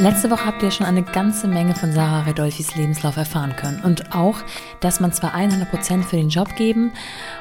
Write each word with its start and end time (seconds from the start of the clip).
Letzte 0.00 0.30
Woche 0.30 0.46
habt 0.46 0.62
ihr 0.62 0.70
schon 0.70 0.86
eine 0.86 1.02
ganze 1.02 1.46
Menge 1.46 1.74
von 1.74 1.92
Sarah 1.92 2.22
Redolfis 2.22 2.74
Lebenslauf 2.74 3.16
erfahren 3.16 3.54
können 3.56 3.82
und 3.84 4.14
auch, 4.14 4.36
dass 4.80 5.00
man 5.00 5.12
zwar 5.12 5.34
100% 5.34 6.02
für 6.02 6.16
den 6.16 6.28
Job 6.28 6.56
geben 6.56 6.92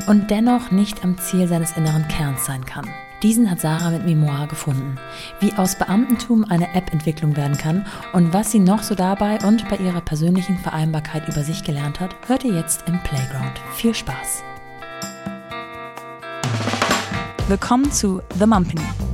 und 0.08 0.30
dennoch 0.30 0.70
nicht 0.70 1.04
am 1.04 1.18
Ziel 1.18 1.48
seines 1.48 1.76
inneren 1.76 2.08
Kerns 2.08 2.46
sein 2.46 2.66
kann. 2.66 2.88
Diesen 3.24 3.50
hat 3.50 3.62
Sarah 3.62 3.92
mit 3.92 4.06
Memoir 4.06 4.48
gefunden. 4.48 4.98
Wie 5.40 5.54
aus 5.54 5.76
Beamtentum 5.76 6.44
eine 6.46 6.74
App-Entwicklung 6.74 7.36
werden 7.36 7.58
kann 7.58 7.86
und 8.14 8.34
was 8.34 8.52
sie 8.52 8.60
noch 8.60 8.84
so 8.84 8.96
dabei 8.96 9.40
und 9.46 9.68
bei 9.70 9.78
ihrer 9.78 10.02
persönlichen 10.02 10.58
Vereinbarkeit 10.58 11.28
über 11.28 11.44
sich 11.44 11.64
gelernt 11.64 12.00
hat, 12.00 12.16
hört 12.28 12.44
ihr 12.44 12.54
jetzt 12.54 12.88
im 12.88 13.02
Playground. 13.04 13.60
Viel 13.76 13.94
Spaß! 13.94 14.44
Willkommen 17.48 17.92
zu 17.92 18.22
The 18.40 18.46
Mumpany. 18.46 19.11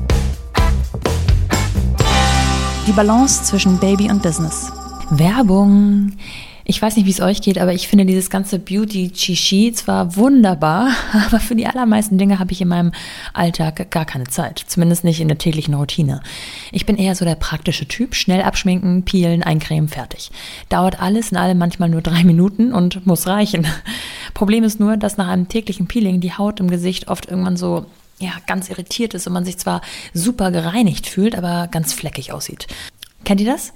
Die 2.87 2.93
Balance 2.93 3.43
zwischen 3.43 3.77
Baby 3.79 4.09
und 4.09 4.23
Business. 4.23 4.71
Werbung. 5.09 6.13
Ich 6.63 6.81
weiß 6.81 6.95
nicht, 6.95 7.05
wie 7.05 7.11
es 7.11 7.19
euch 7.19 7.41
geht, 7.41 7.57
aber 7.57 7.73
ich 7.73 7.89
finde 7.89 8.05
dieses 8.05 8.29
ganze 8.29 8.59
Beauty-Chichi 8.59 9.73
zwar 9.73 10.15
wunderbar, 10.15 10.91
aber 11.27 11.41
für 11.41 11.55
die 11.57 11.67
allermeisten 11.67 12.17
Dinge 12.17 12.39
habe 12.39 12.53
ich 12.53 12.61
in 12.61 12.69
meinem 12.69 12.93
Alltag 13.33 13.91
gar 13.91 14.05
keine 14.05 14.27
Zeit. 14.27 14.63
Zumindest 14.67 15.03
nicht 15.03 15.19
in 15.19 15.27
der 15.27 15.37
täglichen 15.37 15.73
Routine. 15.73 16.21
Ich 16.71 16.85
bin 16.85 16.95
eher 16.95 17.15
so 17.15 17.25
der 17.25 17.35
praktische 17.35 17.89
Typ. 17.89 18.15
Schnell 18.15 18.41
abschminken, 18.41 19.03
peelen, 19.03 19.43
eincremen, 19.43 19.89
fertig. 19.89 20.31
Dauert 20.69 21.01
alles 21.01 21.31
in 21.33 21.37
allem 21.37 21.57
manchmal 21.57 21.89
nur 21.89 22.01
drei 22.01 22.23
Minuten 22.23 22.71
und 22.71 23.05
muss 23.05 23.27
reichen. 23.27 23.67
Problem 24.33 24.63
ist 24.63 24.79
nur, 24.79 24.95
dass 24.95 25.17
nach 25.17 25.27
einem 25.27 25.49
täglichen 25.49 25.87
Peeling 25.87 26.21
die 26.21 26.31
Haut 26.31 26.61
im 26.61 26.69
Gesicht 26.69 27.09
oft 27.09 27.25
irgendwann 27.25 27.57
so 27.57 27.85
ja, 28.19 28.31
ganz 28.47 28.69
irritiert 28.69 29.13
ist 29.13 29.27
und 29.27 29.33
man 29.33 29.45
sich 29.45 29.57
zwar 29.57 29.81
super 30.13 30.51
gereinigt 30.51 31.07
fühlt, 31.07 31.35
aber 31.35 31.67
ganz 31.67 31.93
fleckig 31.93 32.31
aussieht. 32.31 32.67
Kennt 33.23 33.41
ihr 33.41 33.51
das? 33.51 33.73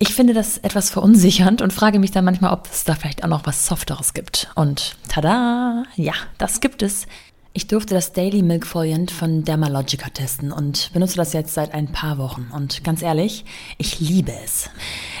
Ich 0.00 0.14
finde 0.14 0.32
das 0.32 0.58
etwas 0.58 0.90
verunsichernd 0.90 1.60
und 1.60 1.72
frage 1.72 1.98
mich 1.98 2.12
dann 2.12 2.24
manchmal, 2.24 2.52
ob 2.52 2.68
es 2.70 2.84
da 2.84 2.94
vielleicht 2.94 3.24
auch 3.24 3.28
noch 3.28 3.46
was 3.46 3.66
Softeres 3.66 4.14
gibt. 4.14 4.48
Und 4.54 4.96
tada, 5.08 5.82
ja, 5.96 6.12
das 6.38 6.60
gibt 6.60 6.82
es. 6.82 7.06
Ich 7.58 7.66
durfte 7.66 7.92
das 7.92 8.12
Daily 8.12 8.42
Milk 8.42 8.64
Foliant 8.64 9.10
von 9.10 9.42
Dermalogica 9.42 10.10
testen 10.10 10.52
und 10.52 10.92
benutze 10.92 11.16
das 11.16 11.32
jetzt 11.32 11.54
seit 11.54 11.74
ein 11.74 11.90
paar 11.90 12.16
Wochen. 12.16 12.46
Und 12.54 12.84
ganz 12.84 13.02
ehrlich, 13.02 13.44
ich 13.78 13.98
liebe 13.98 14.30
es. 14.44 14.70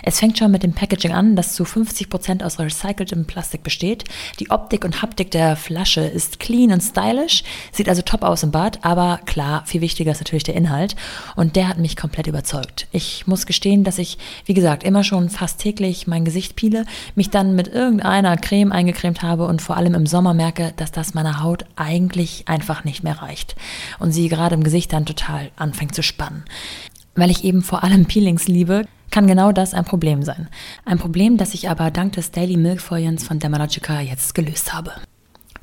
Es 0.04 0.20
fängt 0.20 0.38
schon 0.38 0.52
mit 0.52 0.62
dem 0.62 0.72
Packaging 0.72 1.12
an, 1.12 1.34
das 1.34 1.54
zu 1.54 1.64
50 1.64 2.08
Prozent 2.08 2.44
aus 2.44 2.60
recyceltem 2.60 3.26
Plastik 3.26 3.64
besteht. 3.64 4.04
Die 4.38 4.50
Optik 4.50 4.84
und 4.84 5.02
Haptik 5.02 5.32
der 5.32 5.56
Flasche 5.56 6.02
ist 6.02 6.38
clean 6.38 6.70
und 6.70 6.80
stylish, 6.80 7.42
sieht 7.72 7.88
also 7.88 8.02
top 8.02 8.22
aus 8.22 8.44
im 8.44 8.52
Bad, 8.52 8.84
aber 8.84 9.18
klar, 9.26 9.64
viel 9.66 9.80
wichtiger 9.80 10.12
ist 10.12 10.20
natürlich 10.20 10.44
der 10.44 10.54
Inhalt. 10.54 10.94
Und 11.34 11.56
der 11.56 11.66
hat 11.66 11.78
mich 11.78 11.96
komplett 11.96 12.28
überzeugt. 12.28 12.86
Ich 12.92 13.26
muss 13.26 13.46
gestehen, 13.46 13.82
dass 13.82 13.98
ich, 13.98 14.16
wie 14.44 14.54
gesagt, 14.54 14.84
immer 14.84 15.02
schon 15.02 15.28
fast 15.28 15.58
täglich 15.58 16.06
mein 16.06 16.24
Gesicht 16.24 16.54
piele, 16.54 16.86
mich 17.16 17.30
dann 17.30 17.56
mit 17.56 17.66
irgendeiner 17.66 18.36
Creme 18.36 18.70
eingecremt 18.70 19.22
habe 19.22 19.44
und 19.46 19.60
vor 19.60 19.76
allem 19.76 19.94
im 19.94 20.06
Sommer 20.06 20.34
merke, 20.34 20.72
dass 20.76 20.92
das 20.92 21.14
meiner 21.14 21.42
Haut 21.42 21.64
eigentlich 21.74 22.27
mich 22.28 22.48
einfach 22.48 22.84
nicht 22.84 23.02
mehr 23.02 23.22
reicht 23.22 23.56
und 23.98 24.12
sie 24.12 24.28
gerade 24.28 24.54
im 24.54 24.64
Gesicht 24.64 24.92
dann 24.92 25.06
total 25.06 25.50
anfängt 25.56 25.94
zu 25.94 26.02
spannen. 26.02 26.44
Weil 27.14 27.30
ich 27.30 27.44
eben 27.44 27.62
vor 27.62 27.82
allem 27.82 28.06
Peelings 28.06 28.48
liebe, 28.48 28.84
kann 29.10 29.26
genau 29.26 29.52
das 29.52 29.74
ein 29.74 29.84
Problem 29.84 30.22
sein. 30.22 30.48
Ein 30.84 30.98
Problem, 30.98 31.38
das 31.38 31.54
ich 31.54 31.70
aber 31.70 31.90
dank 31.90 32.12
des 32.12 32.30
Daily 32.30 32.56
Milk 32.56 32.80
Foliants 32.80 33.24
von 33.24 33.38
Dermalogica 33.38 34.00
jetzt 34.00 34.34
gelöst 34.34 34.74
habe. 34.74 34.92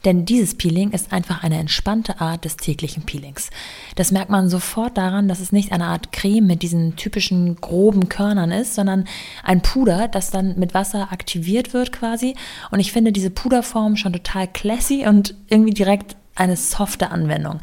Denn 0.05 0.23
dieses 0.23 0.55
Peeling 0.55 0.91
ist 0.91 1.11
einfach 1.11 1.43
eine 1.43 1.57
entspannte 1.57 2.21
Art 2.21 2.45
des 2.45 2.57
täglichen 2.57 3.03
Peelings. 3.03 3.49
Das 3.95 4.11
merkt 4.11 4.29
man 4.29 4.49
sofort 4.49 4.97
daran, 4.97 5.27
dass 5.27 5.39
es 5.39 5.51
nicht 5.51 5.71
eine 5.71 5.85
Art 5.85 6.11
Creme 6.11 6.45
mit 6.45 6.61
diesen 6.61 6.95
typischen 6.95 7.55
groben 7.55 8.07
Körnern 8.07 8.51
ist, 8.51 8.75
sondern 8.75 9.05
ein 9.43 9.61
Puder, 9.61 10.07
das 10.07 10.29
dann 10.29 10.59
mit 10.59 10.75
Wasser 10.75 11.11
aktiviert 11.11 11.73
wird 11.73 11.91
quasi. 11.91 12.35
Und 12.69 12.79
ich 12.79 12.91
finde 12.91 13.11
diese 13.11 13.31
Puderform 13.31 13.95
schon 13.95 14.13
total 14.13 14.47
classy 14.47 15.07
und 15.07 15.33
irgendwie 15.49 15.73
direkt 15.73 16.15
eine 16.35 16.57
softe 16.57 17.11
Anwendung. 17.11 17.59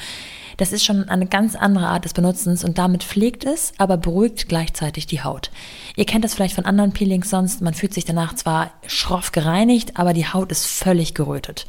Das 0.57 0.73
ist 0.73 0.85
schon 0.85 1.09
eine 1.09 1.27
ganz 1.27 1.57
andere 1.57 1.87
Art 1.87 2.05
des 2.05 2.13
Benutzens 2.13 2.63
und 2.65 2.79
damit 2.79 3.03
pflegt 3.03 3.45
es, 3.45 3.73
aber 3.79 3.97
beruhigt 3.97 4.49
gleichzeitig 4.49 5.07
die 5.07 5.23
Haut. 5.23 5.51
Ihr 5.97 6.05
kennt 6.05 6.25
das 6.25 6.35
vielleicht 6.35 6.55
von 6.55 6.67
anderen 6.67 6.93
Peelings 6.93 7.31
sonst, 7.31 7.63
man 7.63 7.75
fühlt 7.75 7.95
sich 7.95 8.05
danach 8.05 8.35
zwar 8.35 8.71
schroff 8.87 9.33
gereinigt, 9.33 9.97
aber 9.97 10.13
die 10.13 10.27
Haut 10.27 10.53
ist 10.53 10.67
völlig 10.67 11.15
gerötet. 11.15 11.67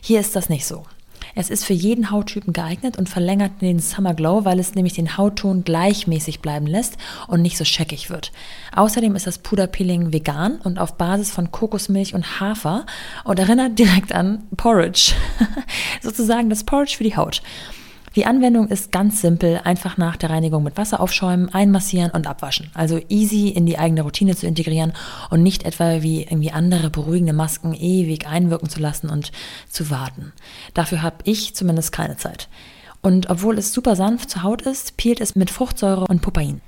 Hier 0.00 0.20
ist 0.20 0.34
das 0.34 0.48
nicht 0.48 0.66
so. 0.66 0.84
Es 1.34 1.50
ist 1.50 1.64
für 1.64 1.72
jeden 1.72 2.10
Hauttypen 2.10 2.52
geeignet 2.52 2.98
und 2.98 3.08
verlängert 3.08 3.62
den 3.62 3.78
Summer 3.78 4.14
Glow, 4.14 4.44
weil 4.44 4.58
es 4.58 4.74
nämlich 4.74 4.94
den 4.94 5.16
Hautton 5.16 5.64
gleichmäßig 5.64 6.40
bleiben 6.40 6.66
lässt 6.66 6.98
und 7.26 7.42
nicht 7.42 7.56
so 7.56 7.64
scheckig 7.64 8.10
wird. 8.10 8.32
Außerdem 8.74 9.16
ist 9.16 9.26
das 9.26 9.38
Puderpeeling 9.38 10.12
vegan 10.12 10.60
und 10.62 10.78
auf 10.78 10.96
Basis 10.96 11.30
von 11.30 11.50
Kokosmilch 11.50 12.14
und 12.14 12.40
Hafer 12.40 12.84
und 13.24 13.38
erinnert 13.38 13.78
direkt 13.78 14.12
an 14.12 14.42
Porridge. 14.56 15.14
Sozusagen 16.02 16.50
das 16.50 16.64
Porridge 16.64 16.96
für 16.96 17.04
die 17.04 17.16
Haut. 17.16 17.42
Die 18.14 18.26
Anwendung 18.26 18.68
ist 18.68 18.92
ganz 18.92 19.22
simpel, 19.22 19.60
einfach 19.64 19.96
nach 19.96 20.16
der 20.16 20.30
Reinigung 20.30 20.62
mit 20.62 20.76
Wasser 20.76 21.00
aufschäumen, 21.00 21.48
einmassieren 21.54 22.10
und 22.10 22.26
abwaschen. 22.26 22.70
Also 22.74 23.00
easy 23.08 23.48
in 23.48 23.64
die 23.64 23.78
eigene 23.78 24.02
Routine 24.02 24.36
zu 24.36 24.46
integrieren 24.46 24.92
und 25.30 25.42
nicht 25.42 25.64
etwa 25.64 26.02
wie 26.02 26.22
irgendwie 26.22 26.50
andere 26.50 26.90
beruhigende 26.90 27.32
Masken 27.32 27.72
ewig 27.72 28.26
einwirken 28.26 28.68
zu 28.68 28.80
lassen 28.80 29.08
und 29.08 29.32
zu 29.70 29.88
warten. 29.88 30.32
Dafür 30.74 31.00
habe 31.00 31.16
ich 31.24 31.54
zumindest 31.54 31.92
keine 31.92 32.18
Zeit. 32.18 32.48
Und 33.00 33.30
obwohl 33.30 33.56
es 33.58 33.72
super 33.72 33.96
sanft 33.96 34.30
zur 34.30 34.42
Haut 34.42 34.62
ist, 34.62 34.96
peelt 34.96 35.20
es 35.20 35.34
mit 35.34 35.50
Fruchtsäure 35.50 36.06
und 36.06 36.20
Pupain 36.20 36.60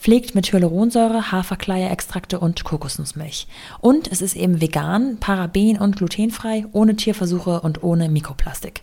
pflegt 0.00 0.34
mit 0.34 0.50
Hyaluronsäure, 0.50 1.30
Haferkleie-Extrakte 1.30 2.40
und 2.40 2.64
Kokosnussmilch. 2.64 3.46
Und 3.80 4.10
es 4.10 4.22
ist 4.22 4.34
eben 4.34 4.60
vegan, 4.60 5.18
paraben- 5.20 5.78
und 5.78 5.96
glutenfrei, 5.96 6.64
ohne 6.72 6.96
Tierversuche 6.96 7.60
und 7.60 7.82
ohne 7.82 8.08
Mikroplastik. 8.08 8.82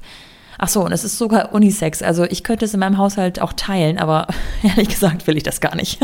Ach 0.58 0.70
so, 0.70 0.84
und 0.84 0.92
es 0.92 1.04
ist 1.04 1.18
sogar 1.18 1.54
Unisex. 1.54 2.02
Also 2.02 2.24
ich 2.24 2.44
könnte 2.44 2.66
es 2.66 2.74
in 2.74 2.80
meinem 2.80 2.98
Haushalt 2.98 3.42
auch 3.42 3.54
teilen, 3.54 3.98
aber 3.98 4.28
ehrlich 4.64 4.90
gesagt 4.90 5.28
will 5.28 5.38
ich 5.38 5.44
das 5.44 5.62
gar 5.62 5.76
nicht. 5.76 6.00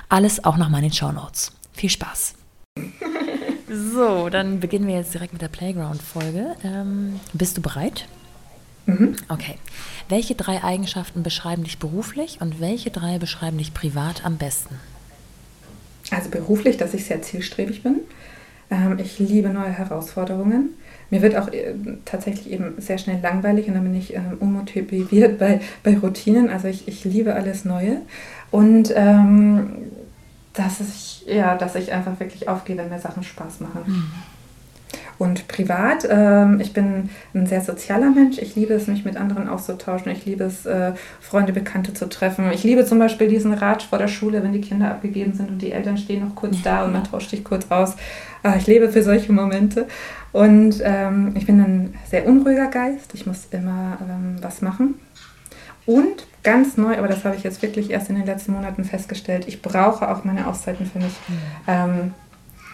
Alles 0.08 0.44
auch 0.44 0.56
nochmal 0.56 0.82
in 0.82 0.88
den 0.88 0.94
Show 0.94 1.12
Notes. 1.12 1.52
Viel 1.72 1.90
Spaß. 1.90 2.34
So, 3.74 4.28
dann 4.28 4.60
beginnen 4.60 4.86
wir 4.86 4.96
jetzt 4.96 5.14
direkt 5.14 5.32
mit 5.32 5.40
der 5.40 5.48
Playground-Folge. 5.48 6.56
Ähm, 6.62 7.20
bist 7.32 7.56
du 7.56 7.62
bereit? 7.62 8.06
Mhm. 8.84 9.16
Okay. 9.28 9.56
Welche 10.10 10.34
drei 10.34 10.62
Eigenschaften 10.62 11.22
beschreiben 11.22 11.64
dich 11.64 11.78
beruflich 11.78 12.40
und 12.40 12.60
welche 12.60 12.90
drei 12.90 13.18
beschreiben 13.18 13.56
dich 13.56 13.72
privat 13.72 14.26
am 14.26 14.36
besten? 14.36 14.78
Also 16.10 16.28
beruflich, 16.28 16.76
dass 16.76 16.92
ich 16.92 17.06
sehr 17.06 17.22
zielstrebig 17.22 17.82
bin. 17.82 18.00
Ähm, 18.70 18.98
ich 18.98 19.18
liebe 19.18 19.48
neue 19.48 19.70
Herausforderungen. 19.70 20.70
Mir 21.10 21.22
wird 21.22 21.36
auch 21.36 21.48
äh, 21.48 21.74
tatsächlich 22.04 22.50
eben 22.50 22.74
sehr 22.78 22.98
schnell 22.98 23.20
langweilig 23.20 23.68
und 23.68 23.74
dann 23.74 23.84
bin 23.84 23.94
ich 23.94 24.14
ähm, 24.14 24.38
unmotiviert 24.40 25.38
bei, 25.40 25.60
bei 25.82 25.98
Routinen. 25.98 26.48
Also 26.48 26.68
ich, 26.68 26.88
ich 26.88 27.04
liebe 27.04 27.34
alles 27.34 27.64
Neue. 27.64 28.02
Und 28.50 28.92
ähm, 28.94 29.90
dass 30.52 30.80
ich, 30.80 31.24
ja, 31.26 31.56
dass 31.56 31.74
ich 31.74 31.92
einfach 31.92 32.18
wirklich 32.20 32.48
aufgehe, 32.48 32.76
wenn 32.76 32.90
mir 32.90 32.98
Sachen 32.98 33.22
Spaß 33.22 33.60
machen. 33.60 33.82
Mhm. 33.86 34.12
Und 35.22 35.46
privat, 35.46 36.04
ähm, 36.10 36.58
ich 36.58 36.72
bin 36.72 37.08
ein 37.32 37.46
sehr 37.46 37.60
sozialer 37.60 38.10
Mensch. 38.10 38.38
Ich 38.38 38.56
liebe 38.56 38.74
es, 38.74 38.88
mich 38.88 39.04
mit 39.04 39.16
anderen 39.16 39.48
auszutauschen. 39.48 40.10
Ich 40.10 40.26
liebe 40.26 40.42
es, 40.42 40.66
äh, 40.66 40.94
Freunde, 41.20 41.52
Bekannte 41.52 41.94
zu 41.94 42.08
treffen. 42.08 42.50
Ich 42.52 42.64
liebe 42.64 42.84
zum 42.84 42.98
Beispiel 42.98 43.28
diesen 43.28 43.54
Ratsch 43.54 43.86
vor 43.86 43.98
der 43.98 44.08
Schule, 44.08 44.42
wenn 44.42 44.52
die 44.52 44.60
Kinder 44.60 44.90
abgegeben 44.90 45.32
sind 45.32 45.48
und 45.48 45.62
die 45.62 45.70
Eltern 45.70 45.96
stehen 45.96 46.26
noch 46.26 46.34
kurz 46.34 46.60
da 46.62 46.84
und 46.84 46.92
man 46.92 47.04
tauscht 47.04 47.30
sich 47.30 47.44
kurz 47.44 47.70
aus. 47.70 47.94
Äh, 48.42 48.58
ich 48.58 48.66
lebe 48.66 48.88
für 48.88 49.04
solche 49.04 49.32
Momente. 49.32 49.86
Und 50.32 50.82
ähm, 50.82 51.36
ich 51.36 51.46
bin 51.46 51.60
ein 51.60 51.94
sehr 52.10 52.26
unruhiger 52.26 52.66
Geist. 52.66 53.14
Ich 53.14 53.24
muss 53.24 53.46
immer 53.52 53.98
ähm, 54.00 54.38
was 54.40 54.60
machen. 54.60 54.96
Und 55.86 56.26
ganz 56.42 56.76
neu, 56.76 56.98
aber 56.98 57.06
das 57.06 57.24
habe 57.24 57.36
ich 57.36 57.44
jetzt 57.44 57.62
wirklich 57.62 57.90
erst 57.90 58.10
in 58.10 58.16
den 58.16 58.26
letzten 58.26 58.54
Monaten 58.54 58.82
festgestellt, 58.82 59.44
ich 59.46 59.62
brauche 59.62 60.10
auch 60.10 60.24
meine 60.24 60.48
Auszeiten 60.48 60.84
für 60.84 60.98
mich. 60.98 61.14
Mhm. 61.28 61.34
Ähm, 61.68 62.14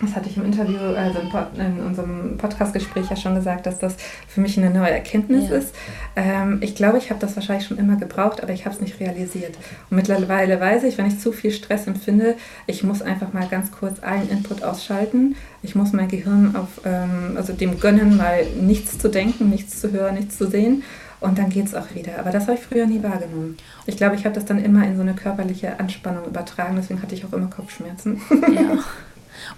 das 0.00 0.14
hatte 0.14 0.28
ich 0.28 0.36
im 0.36 0.44
Interview, 0.44 0.78
also 0.78 1.18
in 1.56 1.80
unserem 1.80 2.36
Podcast-Gespräch 2.38 3.10
ja 3.10 3.16
schon 3.16 3.34
gesagt, 3.34 3.66
dass 3.66 3.78
das 3.78 3.96
für 4.28 4.40
mich 4.40 4.56
eine 4.56 4.70
neue 4.70 4.90
Erkenntnis 4.90 5.50
ja. 5.50 5.56
ist. 5.56 5.74
Ähm, 6.14 6.58
ich 6.60 6.74
glaube, 6.76 6.98
ich 6.98 7.10
habe 7.10 7.20
das 7.20 7.34
wahrscheinlich 7.34 7.66
schon 7.66 7.78
immer 7.78 7.96
gebraucht, 7.96 8.42
aber 8.42 8.52
ich 8.52 8.64
habe 8.64 8.74
es 8.74 8.80
nicht 8.80 9.00
realisiert. 9.00 9.56
Und 9.90 9.96
mittlerweile 9.96 10.60
weiß 10.60 10.84
ich, 10.84 10.98
wenn 10.98 11.06
ich 11.06 11.18
zu 11.18 11.32
viel 11.32 11.50
Stress 11.50 11.86
empfinde, 11.86 12.36
ich 12.66 12.84
muss 12.84 13.02
einfach 13.02 13.32
mal 13.32 13.48
ganz 13.48 13.72
kurz 13.72 14.00
allen 14.00 14.28
Input 14.30 14.62
ausschalten. 14.62 15.34
Ich 15.62 15.74
muss 15.74 15.92
mein 15.92 16.08
Gehirn 16.08 16.54
auf, 16.54 16.80
ähm, 16.84 17.36
also 17.36 17.52
dem 17.52 17.80
gönnen, 17.80 18.16
mal 18.16 18.46
nichts 18.60 18.98
zu 18.98 19.08
denken, 19.08 19.50
nichts 19.50 19.80
zu 19.80 19.90
hören, 19.90 20.14
nichts 20.14 20.38
zu 20.38 20.48
sehen. 20.48 20.84
Und 21.20 21.38
dann 21.38 21.48
geht 21.48 21.66
es 21.66 21.74
auch 21.74 21.92
wieder. 21.96 22.20
Aber 22.20 22.30
das 22.30 22.46
habe 22.46 22.54
ich 22.54 22.60
früher 22.60 22.86
nie 22.86 23.02
wahrgenommen. 23.02 23.56
Ich 23.86 23.96
glaube, 23.96 24.14
ich 24.14 24.24
habe 24.24 24.36
das 24.36 24.44
dann 24.44 24.62
immer 24.62 24.86
in 24.86 24.94
so 24.94 25.02
eine 25.02 25.14
körperliche 25.14 25.80
Anspannung 25.80 26.26
übertragen. 26.26 26.76
Deswegen 26.76 27.02
hatte 27.02 27.16
ich 27.16 27.24
auch 27.24 27.32
immer 27.32 27.50
Kopfschmerzen. 27.50 28.20
Ja. 28.54 28.78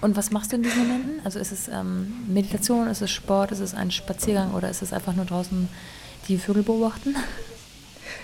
Und 0.00 0.16
was 0.16 0.30
machst 0.30 0.52
du 0.52 0.56
in 0.56 0.62
diesen 0.62 0.86
Momenten? 0.86 1.20
Also 1.24 1.38
ist 1.38 1.52
es 1.52 1.68
ähm, 1.68 2.14
Meditation, 2.28 2.88
ist 2.88 3.02
es 3.02 3.10
Sport, 3.10 3.52
ist 3.52 3.60
es 3.60 3.74
ein 3.74 3.90
Spaziergang 3.90 4.52
oder 4.52 4.70
ist 4.70 4.82
es 4.82 4.92
einfach 4.92 5.14
nur 5.14 5.24
draußen 5.24 5.68
die 6.28 6.38
Vögel 6.38 6.62
beobachten? 6.62 7.14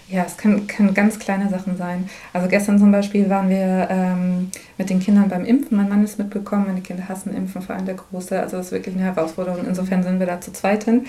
Ja, 0.08 0.24
es 0.24 0.36
können, 0.36 0.68
können 0.68 0.94
ganz 0.94 1.18
kleine 1.18 1.48
Sachen 1.48 1.76
sein. 1.76 2.08
Also 2.32 2.48
gestern 2.48 2.78
zum 2.78 2.92
Beispiel 2.92 3.28
waren 3.28 3.48
wir 3.48 3.88
ähm, 3.90 4.50
mit 4.78 4.88
den 4.88 5.00
Kindern 5.00 5.28
beim 5.28 5.44
Impfen. 5.44 5.76
Mein 5.76 5.88
Mann 5.88 6.04
ist 6.04 6.18
mitbekommen, 6.18 6.66
meine 6.66 6.80
Kinder 6.80 7.08
hassen 7.08 7.34
Impfen, 7.34 7.60
vor 7.62 7.74
allem 7.74 7.86
der 7.86 7.96
Große. 7.96 8.38
Also 8.38 8.56
das 8.56 8.66
ist 8.66 8.72
wirklich 8.72 8.94
eine 8.94 9.04
Herausforderung. 9.04 9.66
Insofern 9.66 10.04
sind 10.04 10.20
wir 10.20 10.26
da 10.26 10.40
zu 10.40 10.52
zweit 10.52 10.84
hin. 10.84 11.06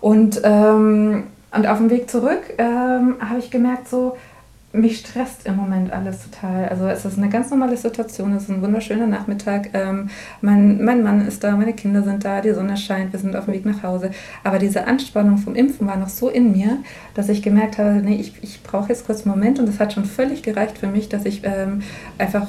Und, 0.00 0.40
ähm, 0.42 1.24
und 1.52 1.66
auf 1.66 1.78
dem 1.78 1.90
Weg 1.90 2.10
zurück 2.10 2.42
ähm, 2.58 3.16
habe 3.20 3.38
ich 3.38 3.50
gemerkt, 3.50 3.88
so, 3.88 4.16
mich 4.72 5.00
stresst 5.00 5.46
im 5.46 5.56
Moment 5.56 5.92
alles 5.92 6.20
total. 6.22 6.68
Also 6.68 6.86
es 6.86 7.04
ist 7.04 7.18
eine 7.18 7.28
ganz 7.28 7.50
normale 7.50 7.76
Situation, 7.76 8.34
es 8.34 8.44
ist 8.44 8.48
ein 8.48 8.62
wunderschöner 8.62 9.06
Nachmittag. 9.06 9.70
Ähm, 9.74 10.08
mein, 10.40 10.82
mein 10.82 11.02
Mann 11.02 11.26
ist 11.26 11.44
da, 11.44 11.56
meine 11.56 11.74
Kinder 11.74 12.02
sind 12.02 12.24
da, 12.24 12.40
die 12.40 12.52
Sonne 12.52 12.76
scheint, 12.76 13.12
wir 13.12 13.20
sind 13.20 13.36
auf 13.36 13.44
dem 13.44 13.54
Weg 13.54 13.66
nach 13.66 13.82
Hause. 13.82 14.10
Aber 14.44 14.58
diese 14.58 14.86
Anspannung 14.86 15.36
vom 15.38 15.54
Impfen 15.54 15.86
war 15.86 15.96
noch 15.96 16.08
so 16.08 16.30
in 16.30 16.52
mir, 16.52 16.78
dass 17.14 17.28
ich 17.28 17.42
gemerkt 17.42 17.78
habe, 17.78 17.96
nee, 17.96 18.16
ich, 18.16 18.34
ich 18.42 18.62
brauche 18.62 18.88
jetzt 18.88 19.06
kurz 19.06 19.26
einen 19.26 19.36
Moment 19.36 19.58
und 19.58 19.66
das 19.66 19.78
hat 19.78 19.92
schon 19.92 20.06
völlig 20.06 20.42
gereicht 20.42 20.78
für 20.78 20.86
mich, 20.88 21.08
dass 21.08 21.26
ich 21.26 21.42
ähm, 21.44 21.82
einfach 22.16 22.48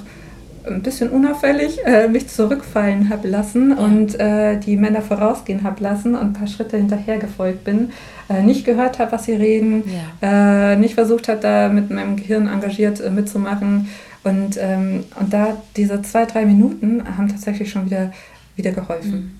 ein 0.65 0.81
bisschen 0.81 1.09
unauffällig 1.09 1.79
äh, 1.85 2.07
mich 2.07 2.27
zurückfallen 2.27 3.09
habe 3.09 3.27
lassen 3.27 3.71
ja. 3.71 3.77
und 3.77 4.19
äh, 4.19 4.59
die 4.59 4.77
Männer 4.77 5.01
vorausgehen 5.01 5.63
habe 5.63 5.83
lassen 5.83 6.15
und 6.15 6.21
ein 6.21 6.33
paar 6.33 6.47
Schritte 6.47 6.77
hinterher 6.77 7.17
gefolgt 7.17 7.63
bin, 7.63 7.91
äh, 8.29 8.41
nicht 8.41 8.65
gehört 8.65 8.99
habe, 8.99 9.11
was 9.11 9.25
sie 9.25 9.33
reden, 9.33 9.83
ja. 10.21 10.73
Äh, 10.73 10.75
nicht 10.77 10.95
versucht 10.95 11.27
habe, 11.27 11.39
da 11.39 11.69
mit 11.69 11.89
meinem 11.89 12.15
Gehirn 12.15 12.47
engagiert 12.47 12.99
äh, 13.01 13.09
mitzumachen. 13.09 13.89
Und, 14.23 14.57
ähm, 14.57 15.03
und 15.19 15.33
da 15.33 15.57
diese 15.75 16.01
zwei, 16.01 16.25
drei 16.25 16.45
Minuten 16.45 17.03
haben 17.17 17.27
tatsächlich 17.27 17.69
schon 17.69 17.85
wieder, 17.85 18.13
wieder 18.55 18.71
geholfen. 18.71 19.39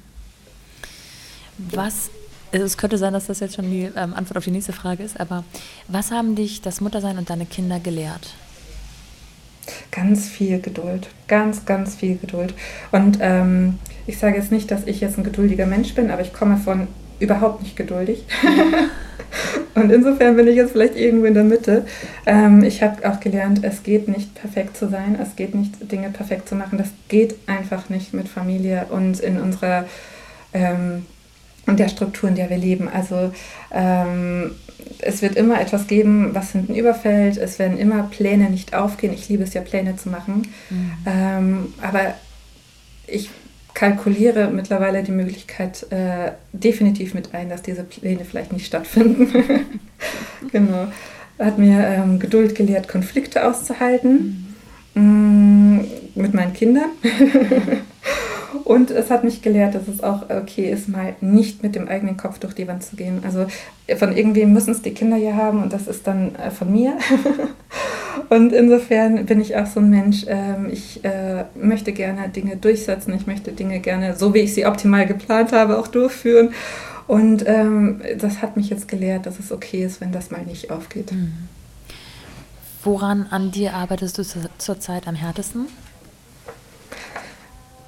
Mhm. 1.58 1.70
Was 1.72 2.10
also 2.52 2.66
es 2.68 2.78
könnte 2.78 3.00
sein, 3.00 3.14
dass 3.14 3.26
das 3.26 3.40
jetzt 3.40 3.56
schon 3.56 3.72
die 3.72 3.90
ähm, 3.96 4.14
Antwort 4.14 4.38
auf 4.38 4.44
die 4.44 4.52
nächste 4.52 4.74
Frage 4.74 5.02
ist, 5.02 5.20
aber 5.20 5.44
was 5.88 6.12
haben 6.12 6.36
dich 6.36 6.62
das 6.62 6.82
Muttersein 6.82 7.18
und 7.18 7.32
deine 7.32 7.48
Kinder 7.48 7.80
gelehrt? 7.80 8.36
Ganz 9.92 10.28
viel 10.28 10.60
Geduld, 10.60 11.10
ganz, 11.28 11.66
ganz 11.66 11.96
viel 11.96 12.18
Geduld. 12.18 12.54
Und 12.92 13.20
ähm, 13.22 13.80
ich 14.08 14.18
sage 14.18 14.38
jetzt 14.38 14.52
nicht, 14.52 14.72
dass 14.72 14.86
ich 14.86 15.02
jetzt 15.02 15.18
ein 15.18 15.24
geduldiger 15.24 15.66
Mensch 15.66 15.94
bin, 15.96 16.12
aber 16.12 16.22
ich 16.22 16.34
komme 16.34 16.58
von 16.58 16.88
überhaupt 17.20 17.64
nicht 17.64 17.76
geduldig. 17.76 18.26
Und 19.76 19.92
insofern 19.92 20.36
bin 20.36 20.48
ich 20.48 20.56
jetzt 20.56 20.74
vielleicht 20.74 20.96
irgendwo 20.96 21.26
in 21.26 21.34
der 21.34 21.44
Mitte. 21.44 21.86
Ähm, 22.26 22.64
ich 22.64 22.84
habe 22.84 23.10
auch 23.10 23.20
gelernt, 23.20 23.64
es 23.64 23.82
geht 23.82 24.08
nicht 24.08 24.36
perfekt 24.36 24.78
zu 24.78 24.88
sein, 24.88 25.18
es 25.20 25.36
geht 25.36 25.56
nicht 25.56 25.92
Dinge 25.92 26.10
perfekt 26.10 26.48
zu 26.48 26.56
machen. 26.56 26.78
Das 26.78 26.90
geht 27.08 27.36
einfach 27.48 27.90
nicht 27.90 28.14
mit 28.14 28.28
Familie 28.28 28.86
und 28.92 29.20
in 29.20 29.40
unserer 29.40 29.86
ähm, 30.54 31.06
in 31.68 31.78
der 31.78 31.90
Struktur, 31.90 32.30
in 32.30 32.36
der 32.36 32.50
wir 32.50 32.58
leben. 32.58 32.90
Also 32.90 33.32
ähm, 33.72 34.52
es 35.00 35.22
wird 35.22 35.36
immer 35.36 35.62
etwas 35.62 35.88
geben, 35.88 36.30
was 36.34 36.52
hinten 36.52 36.76
überfällt. 36.76 37.38
Es 37.38 37.60
werden 37.60 37.78
immer 37.78 38.04
Pläne 38.04 38.50
nicht 38.50 38.74
aufgehen. 38.74 39.14
Ich 39.14 39.30
liebe 39.30 39.44
es 39.44 39.54
ja, 39.54 39.62
Pläne 39.62 39.96
zu 39.96 40.10
machen. 40.10 40.48
Mhm. 40.70 40.92
Ähm, 41.06 41.74
aber 41.82 42.16
ich 43.08 43.30
kalkuliere 43.74 44.50
mittlerweile 44.52 45.04
die 45.04 45.12
Möglichkeit 45.12 45.92
äh, 45.92 46.32
definitiv 46.52 47.14
mit 47.14 47.34
ein, 47.34 47.50
dass 47.50 47.62
diese 47.62 47.84
Pläne 47.84 48.26
vielleicht 48.26 48.54
nicht 48.54 48.66
stattfinden. 48.66 49.32
genau. 50.52 50.88
Hat 51.40 51.58
mir 51.58 51.86
ähm, 51.88 52.20
Geduld 52.20 52.56
gelehrt, 52.56 52.88
Konflikte 52.88 53.46
auszuhalten 53.46 54.56
mhm. 54.94 55.80
mh, 55.80 55.86
mit 56.16 56.34
meinen 56.34 56.54
Kindern. 56.54 56.90
Und 58.64 58.92
es 58.92 59.10
hat 59.10 59.24
mich 59.24 59.42
gelehrt, 59.42 59.76
dass 59.76 59.88
es 59.88 60.04
auch 60.04 60.30
okay 60.30 60.70
ist, 60.70 60.90
mal 60.90 61.16
nicht 61.22 61.64
mit 61.64 61.76
dem 61.76 61.88
eigenen 61.88 62.18
Kopf 62.18 62.40
durch 62.40 62.54
die 62.54 62.68
Wand 62.68 62.84
zu 62.84 62.96
gehen. 62.96 63.22
Also 63.24 63.48
von 63.98 64.16
irgendwem 64.16 64.54
müssen 64.54 64.72
es 64.72 64.82
die 64.82 64.94
Kinder 64.94 65.18
ja 65.18 65.34
haben 65.34 65.62
und 65.64 65.74
das 65.74 65.88
ist 65.88 66.08
dann 66.08 66.36
äh, 66.36 66.52
von 66.52 66.72
mir. 66.72 66.98
und 68.30 68.54
insofern 68.54 69.26
bin 69.26 69.42
ich 69.42 69.56
auch 69.56 69.66
so 69.66 69.80
ein 69.80 69.90
Mensch, 69.90 70.26
ähm, 70.28 70.70
ich 70.72 71.04
äh, 71.04 71.46
möchte 71.56 71.92
gerne 71.92 72.30
Dinge 72.30 72.58
durchsetzen, 72.58 73.14
ich 73.14 73.28
möchte 73.28 73.52
Dinge 73.52 73.80
gerne, 73.80 74.16
so 74.16 74.34
wie 74.34 74.40
ich 74.40 74.54
sie 74.54 74.66
optimal 74.66 75.06
geplant 75.06 75.52
habe, 75.52 75.80
auch 75.80 75.88
durchführen. 75.88 76.54
Und 77.08 77.44
ähm, 77.48 78.02
das 78.18 78.42
hat 78.42 78.56
mich 78.56 78.70
jetzt 78.70 78.88
gelehrt, 78.88 79.26
dass 79.26 79.40
es 79.40 79.52
okay 79.52 79.84
ist, 79.84 80.00
wenn 80.00 80.12
das 80.12 80.32
mal 80.32 80.44
nicht 80.44 80.72
aufgeht. 80.72 81.12
Mhm. 81.12 81.34
Woran 82.84 83.28
an 83.30 83.52
dir 83.52 83.74
arbeitest 83.74 84.18
du 84.18 84.24
zurzeit 84.58 85.08
am 85.08 85.16
härtesten? 85.16 85.68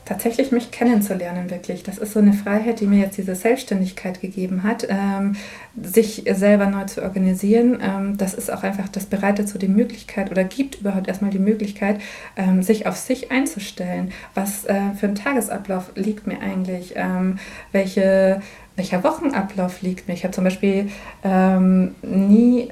Tatsächlich 0.05 0.51
mich 0.51 0.71
kennenzulernen, 0.71 1.49
wirklich. 1.49 1.83
Das 1.83 1.97
ist 1.97 2.13
so 2.13 2.19
eine 2.19 2.33
Freiheit, 2.33 2.79
die 2.79 2.87
mir 2.87 2.99
jetzt 2.99 3.17
diese 3.17 3.35
Selbstständigkeit 3.35 4.21
gegeben 4.21 4.63
hat, 4.63 4.87
ähm, 4.89 5.35
sich 5.81 6.23
selber 6.31 6.67
neu 6.67 6.85
zu 6.85 7.01
organisieren. 7.01 7.79
Ähm, 7.81 8.17
das 8.17 8.33
ist 8.33 8.51
auch 8.51 8.63
einfach, 8.63 8.87
das 8.87 9.07
bereitet 9.07 9.49
so 9.49 9.57
die 9.57 9.67
Möglichkeit 9.67 10.31
oder 10.31 10.43
gibt 10.43 10.81
überhaupt 10.81 11.07
erstmal 11.07 11.31
die 11.31 11.39
Möglichkeit, 11.39 11.99
ähm, 12.37 12.61
sich 12.61 12.85
auf 12.87 12.95
sich 12.95 13.31
einzustellen. 13.31 14.11
Was 14.35 14.65
äh, 14.65 14.93
für 14.97 15.07
ein 15.07 15.15
Tagesablauf 15.15 15.91
liegt 15.95 16.27
mir 16.27 16.39
eigentlich? 16.39 16.93
Ähm, 16.95 17.39
welche, 17.71 18.41
welcher 18.75 19.03
Wochenablauf 19.03 19.81
liegt 19.81 20.07
mir? 20.07 20.13
Ich 20.13 20.23
habe 20.23 20.33
zum 20.33 20.43
Beispiel 20.43 20.89
ähm, 21.23 21.95
nie 22.03 22.69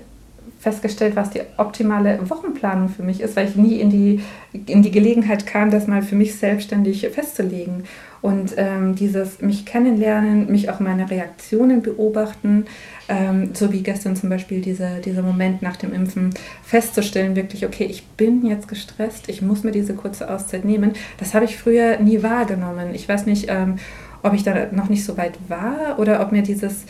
festgestellt, 0.64 1.18
was 1.18 1.30
die 1.30 1.42
optimale 1.58 2.18
Wochenplanung 2.30 2.88
für 2.88 3.04
mich 3.04 3.20
ist, 3.20 3.36
weil 3.36 3.50
ich 3.50 3.58
nie 3.58 3.82
in 3.82 3.90
die, 3.90 4.22
in 4.66 4.82
die 4.82 4.92
Gelegenheit 4.92 5.46
kam, 5.46 5.70
das 5.70 5.88
mal 5.88 6.02
für 6.02 6.16
mich 6.16 6.36
selbstständig 6.36 7.06
festzulegen. 7.10 7.84
Und 8.22 8.54
ähm, 8.56 8.96
dieses 8.96 9.42
mich 9.42 9.66
kennenlernen, 9.66 10.50
mich 10.50 10.70
auch 10.70 10.80
meine 10.80 11.12
Reaktionen 11.12 11.82
beobachten, 11.82 12.66
ähm, 13.10 13.50
so 13.54 13.74
wie 13.74 13.84
gestern 13.84 14.16
zum 14.16 14.30
Beispiel 14.30 14.62
dieser, 14.62 15.02
dieser 15.02 15.22
Moment 15.22 15.62
nach 15.62 15.76
dem 15.76 15.94
Impfen, 15.94 16.34
festzustellen, 16.64 17.36
wirklich, 17.36 17.66
okay, 17.66 17.84
ich 17.84 18.08
bin 18.08 18.46
jetzt 18.46 18.70
gestresst, 18.70 19.28
ich 19.28 19.42
muss 19.42 19.66
mir 19.66 19.72
diese 19.72 19.94
kurze 19.94 20.34
Auszeit 20.34 20.64
nehmen. 20.64 20.94
Das 21.18 21.34
habe 21.34 21.44
ich 21.44 21.58
früher 21.58 22.00
nie 22.00 22.24
wahrgenommen. 22.24 22.96
Ich 22.96 23.10
weiß 23.10 23.26
nicht, 23.26 23.48
ähm, 23.50 23.76
ob 24.22 24.34
ich 24.34 24.44
da 24.44 24.68
noch 24.72 24.88
nicht 24.88 25.04
so 25.04 25.18
weit 25.18 25.38
war 25.50 26.00
oder 26.00 26.22
ob 26.22 26.32
mir 26.32 26.44
dieses, 26.44 26.86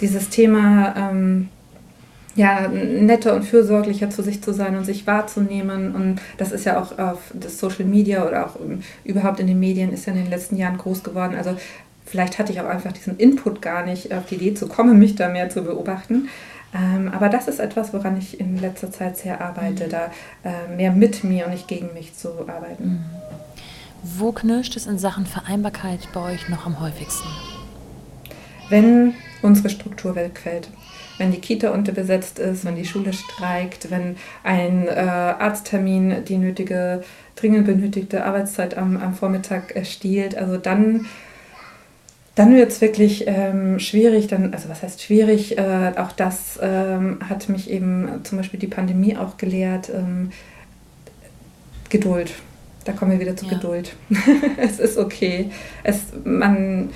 dieses 0.00 0.28
Thema 0.28 0.94
ähm, 0.96 1.48
ja, 2.34 2.68
netter 2.68 3.34
und 3.34 3.44
fürsorglicher 3.44 4.10
zu 4.10 4.22
sich 4.22 4.42
zu 4.42 4.52
sein 4.52 4.76
und 4.76 4.84
sich 4.84 5.06
wahrzunehmen. 5.06 5.94
Und 5.94 6.20
das 6.38 6.52
ist 6.52 6.64
ja 6.64 6.80
auch 6.80 6.98
auf 6.98 7.18
das 7.34 7.58
Social 7.58 7.84
Media 7.84 8.26
oder 8.26 8.46
auch 8.46 8.56
überhaupt 9.04 9.40
in 9.40 9.46
den 9.46 9.60
Medien 9.60 9.92
ist 9.92 10.06
ja 10.06 10.12
in 10.12 10.22
den 10.22 10.30
letzten 10.30 10.56
Jahren 10.56 10.78
groß 10.78 11.02
geworden. 11.02 11.34
Also 11.36 11.56
vielleicht 12.06 12.38
hatte 12.38 12.52
ich 12.52 12.60
auch 12.60 12.68
einfach 12.68 12.92
diesen 12.92 13.18
Input 13.18 13.60
gar 13.60 13.84
nicht 13.84 14.12
auf 14.14 14.26
die 14.26 14.36
Idee 14.36 14.54
zu 14.54 14.66
kommen, 14.66 14.98
mich 14.98 15.14
da 15.14 15.28
mehr 15.28 15.50
zu 15.50 15.62
beobachten. 15.62 16.28
Ähm, 16.74 17.10
aber 17.14 17.28
das 17.28 17.48
ist 17.48 17.60
etwas, 17.60 17.92
woran 17.92 18.16
ich 18.16 18.40
in 18.40 18.58
letzter 18.58 18.90
Zeit 18.90 19.18
sehr 19.18 19.42
arbeite, 19.42 19.86
mhm. 19.86 19.90
da 19.90 20.10
äh, 20.42 20.74
mehr 20.74 20.90
mit 20.92 21.22
mir 21.22 21.44
und 21.44 21.52
nicht 21.52 21.68
gegen 21.68 21.92
mich 21.92 22.16
zu 22.16 22.30
arbeiten. 22.48 22.84
Mhm. 22.84 23.04
Wo 24.02 24.32
knirscht 24.32 24.74
es 24.76 24.86
in 24.86 24.98
Sachen 24.98 25.26
Vereinbarkeit 25.26 26.08
bei 26.12 26.32
euch 26.32 26.48
noch 26.48 26.66
am 26.66 26.80
häufigsten? 26.80 27.28
Wenn 28.68 29.14
unsere 29.42 29.68
Struktur 29.68 30.16
wegfällt 30.16 30.68
wenn 31.18 31.30
die 31.30 31.40
Kita 31.40 31.70
unterbesetzt 31.70 32.38
ist, 32.38 32.64
wenn 32.64 32.76
die 32.76 32.84
Schule 32.84 33.12
streikt, 33.12 33.90
wenn 33.90 34.16
ein 34.42 34.88
äh, 34.88 34.90
Arzttermin 34.90 36.24
die 36.26 36.38
nötige, 36.38 37.02
dringend 37.36 37.66
benötigte 37.66 38.24
Arbeitszeit 38.24 38.76
am, 38.76 38.96
am 38.96 39.14
Vormittag 39.14 39.76
äh, 39.76 39.84
stiehlt. 39.84 40.36
Also 40.36 40.56
dann, 40.56 41.06
dann 42.34 42.54
wird 42.54 42.70
es 42.70 42.80
wirklich 42.80 43.24
ähm, 43.26 43.78
schwierig. 43.78 44.26
Dann, 44.26 44.52
also 44.52 44.68
was 44.68 44.82
heißt 44.82 45.02
schwierig? 45.02 45.58
Äh, 45.58 45.92
auch 45.96 46.12
das 46.12 46.58
ähm, 46.62 47.18
hat 47.28 47.48
mich 47.48 47.70
eben 47.70 48.20
zum 48.24 48.38
Beispiel 48.38 48.60
die 48.60 48.66
Pandemie 48.66 49.16
auch 49.16 49.36
gelehrt. 49.36 49.90
Ähm, 49.90 50.30
Geduld. 51.88 52.32
Da 52.84 52.92
kommen 52.92 53.12
wir 53.12 53.20
wieder 53.20 53.36
zu 53.36 53.44
ja. 53.46 53.52
Geduld. 53.52 53.94
es 54.56 54.80
ist 54.80 54.96
okay. 54.96 55.50
Es, 55.84 56.06
man, 56.24 56.88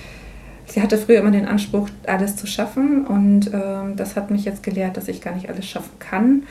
sie 0.66 0.82
hatte 0.82 0.98
früher 0.98 1.20
immer 1.20 1.30
den 1.30 1.46
Anspruch, 1.46 1.88
alles 2.06 2.36
zu 2.36 2.46
schaffen 2.46 3.06
und 3.06 3.50
ähm, 3.52 3.96
das 3.96 4.16
hat 4.16 4.30
mich 4.30 4.44
jetzt 4.44 4.62
gelehrt, 4.62 4.96
dass 4.96 5.08
ich 5.08 5.20
gar 5.20 5.34
nicht 5.34 5.48
alles 5.48 5.66
schaffen 5.66 5.98
kann. 5.98 6.42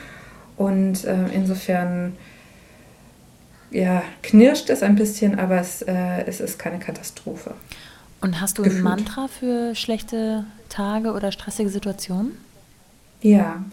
Und 0.56 1.04
äh, 1.04 1.28
insofern 1.34 2.14
ja, 3.70 4.02
knirscht 4.22 4.70
es 4.70 4.82
ein 4.82 4.96
bisschen, 4.96 5.38
aber 5.38 5.60
es, 5.60 5.82
äh, 5.82 6.24
es 6.26 6.40
ist 6.40 6.58
keine 6.58 6.78
Katastrophe. 6.78 7.54
Und 8.20 8.40
hast 8.40 8.58
du 8.58 8.62
gefühlt. 8.62 8.80
ein 8.80 8.84
Mantra 8.84 9.28
für 9.28 9.74
schlechte 9.74 10.44
Tage 10.68 11.12
oder 11.12 11.32
stressige 11.32 11.68
Situationen? 11.68 12.32
Ja, 13.20 13.64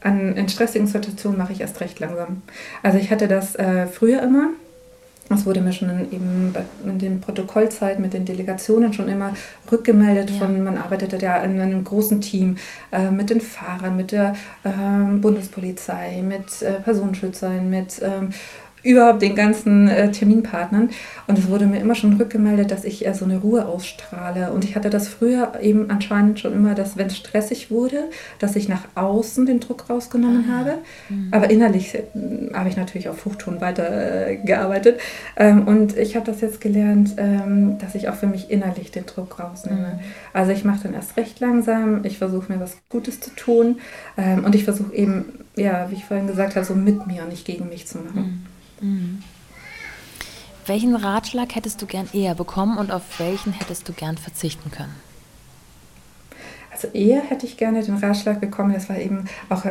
an, 0.00 0.36
in 0.36 0.48
stressigen 0.48 0.86
Situationen 0.86 1.38
mache 1.38 1.52
ich 1.52 1.60
erst 1.60 1.80
recht 1.80 2.00
langsam. 2.00 2.42
Also 2.82 2.98
ich 2.98 3.10
hatte 3.10 3.28
das 3.28 3.54
äh, 3.54 3.86
früher 3.86 4.22
immer. 4.22 4.48
Das 5.32 5.46
wurde 5.46 5.60
mir 5.60 5.72
schon 5.72 5.90
in, 5.90 6.12
eben 6.12 6.54
in 6.84 6.98
den 6.98 7.20
Protokollzeiten 7.20 8.02
mit 8.02 8.12
den 8.12 8.24
Delegationen 8.24 8.92
schon 8.92 9.08
immer 9.08 9.34
rückgemeldet 9.70 10.30
ja. 10.30 10.36
von, 10.38 10.62
man 10.62 10.78
arbeitete 10.78 11.18
ja 11.18 11.38
in 11.38 11.60
einem 11.60 11.84
großen 11.84 12.20
Team 12.20 12.56
äh, 12.92 13.10
mit 13.10 13.30
den 13.30 13.40
Fahrern, 13.40 13.96
mit 13.96 14.12
der 14.12 14.34
äh, 14.64 14.70
Bundespolizei, 15.18 16.22
mit 16.22 16.62
äh, 16.62 16.74
Personenschützern, 16.74 17.68
mit 17.68 18.00
ähm, 18.02 18.30
überhaupt 18.82 19.22
den 19.22 19.34
ganzen 19.34 19.88
äh, 19.88 20.10
Terminpartnern. 20.10 20.90
Und 21.26 21.38
es 21.38 21.48
wurde 21.48 21.66
mir 21.66 21.80
immer 21.80 21.94
schon 21.94 22.14
rückgemeldet, 22.14 22.70
dass 22.70 22.84
ich 22.84 23.04
eher 23.04 23.14
so 23.14 23.24
eine 23.24 23.38
Ruhe 23.38 23.66
ausstrahle. 23.66 24.52
Und 24.52 24.64
ich 24.64 24.74
hatte 24.76 24.90
das 24.90 25.08
früher 25.08 25.52
eben 25.60 25.90
anscheinend 25.90 26.40
schon 26.40 26.52
immer, 26.52 26.74
dass 26.74 26.96
wenn 26.96 27.06
es 27.06 27.16
stressig 27.16 27.70
wurde, 27.70 28.04
dass 28.38 28.56
ich 28.56 28.68
nach 28.68 28.84
außen 28.94 29.46
den 29.46 29.60
Druck 29.60 29.88
rausgenommen 29.88 30.46
ah, 30.50 30.58
habe. 30.58 30.74
Mhm. 31.08 31.28
Aber 31.30 31.50
innerlich 31.50 31.94
äh, 31.94 32.02
habe 32.52 32.68
ich 32.68 32.76
natürlich 32.76 33.08
auf 33.08 33.24
Hochton 33.24 33.60
weitergearbeitet. 33.60 35.00
Äh, 35.36 35.48
ähm, 35.48 35.66
und 35.66 35.96
ich 35.96 36.16
habe 36.16 36.26
das 36.26 36.40
jetzt 36.40 36.60
gelernt, 36.60 37.14
ähm, 37.16 37.78
dass 37.78 37.94
ich 37.94 38.08
auch 38.08 38.14
für 38.14 38.26
mich 38.26 38.50
innerlich 38.50 38.90
den 38.90 39.06
Druck 39.06 39.38
rausnehme. 39.38 39.94
Mhm. 39.94 40.00
Also 40.32 40.52
ich 40.52 40.64
mache 40.64 40.84
dann 40.84 40.94
erst 40.94 41.16
recht 41.16 41.40
langsam. 41.40 42.04
Ich 42.04 42.18
versuche 42.18 42.52
mir 42.52 42.60
was 42.60 42.76
Gutes 42.88 43.20
zu 43.20 43.30
tun. 43.34 43.80
Ähm, 44.16 44.44
und 44.44 44.54
ich 44.54 44.64
versuche 44.64 44.94
eben, 44.94 45.24
ja, 45.56 45.90
wie 45.90 45.94
ich 45.94 46.04
vorhin 46.04 46.26
gesagt 46.26 46.56
habe, 46.56 46.64
so 46.64 46.74
mit 46.74 47.06
mir 47.06 47.22
und 47.22 47.28
nicht 47.28 47.44
gegen 47.44 47.68
mich 47.68 47.86
zu 47.86 47.98
machen. 47.98 48.22
Mhm. 48.22 48.51
Mhm. 48.82 49.22
Welchen 50.66 50.94
Ratschlag 50.94 51.54
hättest 51.54 51.80
du 51.82 51.86
gern 51.86 52.08
eher 52.12 52.34
bekommen 52.34 52.78
und 52.78 52.92
auf 52.92 53.18
welchen 53.18 53.52
hättest 53.52 53.88
du 53.88 53.92
gern 53.92 54.18
verzichten 54.18 54.70
können? 54.70 54.94
Also 56.82 56.96
eher 56.96 57.20
hätte 57.22 57.46
ich 57.46 57.56
gerne 57.56 57.82
den 57.82 57.96
Ratschlag 57.96 58.40
bekommen. 58.40 58.72
Das 58.72 58.88
war 58.88 58.98
eben 58.98 59.24
auch 59.48 59.64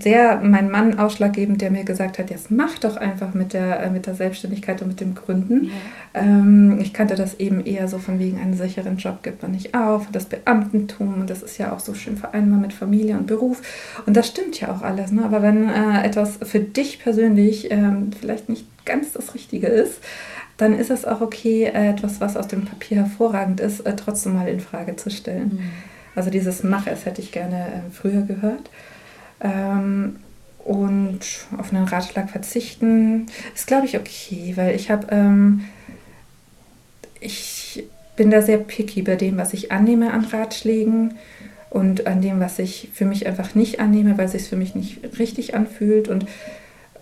sehr 0.00 0.40
mein 0.42 0.70
Mann 0.70 0.98
ausschlaggebend, 0.98 1.60
der 1.60 1.70
mir 1.70 1.84
gesagt 1.84 2.18
hat, 2.18 2.30
jetzt 2.30 2.50
mach 2.50 2.78
doch 2.78 2.96
einfach 2.96 3.34
mit 3.34 3.52
der, 3.52 3.80
äh, 3.80 3.90
mit 3.90 4.06
der 4.06 4.14
Selbstständigkeit 4.14 4.80
und 4.80 4.88
mit 4.88 5.00
dem 5.00 5.14
Gründen. 5.14 5.64
Ja. 5.64 6.20
Ähm, 6.22 6.78
ich 6.80 6.94
kannte 6.94 7.16
das 7.16 7.38
eben 7.40 7.64
eher 7.64 7.88
so 7.88 7.98
von 7.98 8.18
wegen 8.18 8.40
einen 8.40 8.54
sicheren 8.54 8.96
Job 8.96 9.22
gibt 9.22 9.42
man 9.42 9.52
nicht 9.52 9.74
auf, 9.74 10.06
das 10.10 10.26
Beamtentum 10.26 11.20
und 11.20 11.30
das 11.30 11.42
ist 11.42 11.58
ja 11.58 11.72
auch 11.72 11.80
so 11.80 11.94
schön 11.94 12.16
vereinbar 12.16 12.58
mit 12.58 12.72
Familie 12.72 13.16
und 13.18 13.26
Beruf. 13.26 13.60
Und 14.06 14.16
das 14.16 14.28
stimmt 14.28 14.60
ja 14.60 14.74
auch 14.74 14.82
alles. 14.82 15.12
Ne? 15.12 15.24
Aber 15.24 15.42
wenn 15.42 15.68
äh, 15.68 16.02
etwas 16.04 16.38
für 16.42 16.60
dich 16.60 17.02
persönlich 17.02 17.70
ähm, 17.70 18.10
vielleicht 18.18 18.48
nicht 18.48 18.66
ganz 18.86 19.12
das 19.12 19.34
Richtige 19.34 19.66
ist, 19.66 20.00
dann 20.56 20.78
ist 20.78 20.90
es 20.90 21.04
auch 21.04 21.20
okay, 21.20 21.64
äh, 21.64 21.90
etwas, 21.90 22.20
was 22.20 22.36
aus 22.36 22.48
dem 22.48 22.64
Papier 22.64 22.98
hervorragend 22.98 23.60
ist, 23.60 23.82
trotzdem 23.96 24.34
mal 24.34 24.48
in 24.48 24.60
Frage 24.60 24.96
zu 24.96 25.10
stellen. 25.10 25.50
Mhm. 25.54 25.93
Also 26.14 26.30
dieses 26.30 26.62
Mach 26.62 26.86
es 26.86 27.06
hätte 27.06 27.20
ich 27.20 27.32
gerne 27.32 27.66
äh, 27.66 27.90
früher 27.92 28.22
gehört. 28.22 28.70
Ähm, 29.40 30.16
und 30.64 31.20
auf 31.58 31.72
einen 31.72 31.84
Ratschlag 31.84 32.30
verzichten 32.30 33.26
ist, 33.54 33.66
glaube 33.66 33.86
ich, 33.86 33.98
okay, 33.98 34.54
weil 34.56 34.74
ich 34.74 34.90
habe, 34.90 35.08
ähm, 35.10 35.64
ich 37.20 37.84
bin 38.16 38.30
da 38.30 38.40
sehr 38.40 38.58
picky 38.58 39.02
bei 39.02 39.16
dem, 39.16 39.36
was 39.36 39.52
ich 39.52 39.72
annehme 39.72 40.12
an 40.12 40.24
Ratschlägen 40.24 41.14
und 41.68 42.06
an 42.06 42.22
dem, 42.22 42.40
was 42.40 42.58
ich 42.58 42.88
für 42.94 43.04
mich 43.04 43.26
einfach 43.26 43.54
nicht 43.54 43.80
annehme, 43.80 44.16
weil 44.16 44.26
es 44.26 44.32
sich 44.32 44.48
für 44.48 44.56
mich 44.56 44.74
nicht 44.74 45.18
richtig 45.18 45.54
anfühlt. 45.54 46.08
Und 46.08 46.26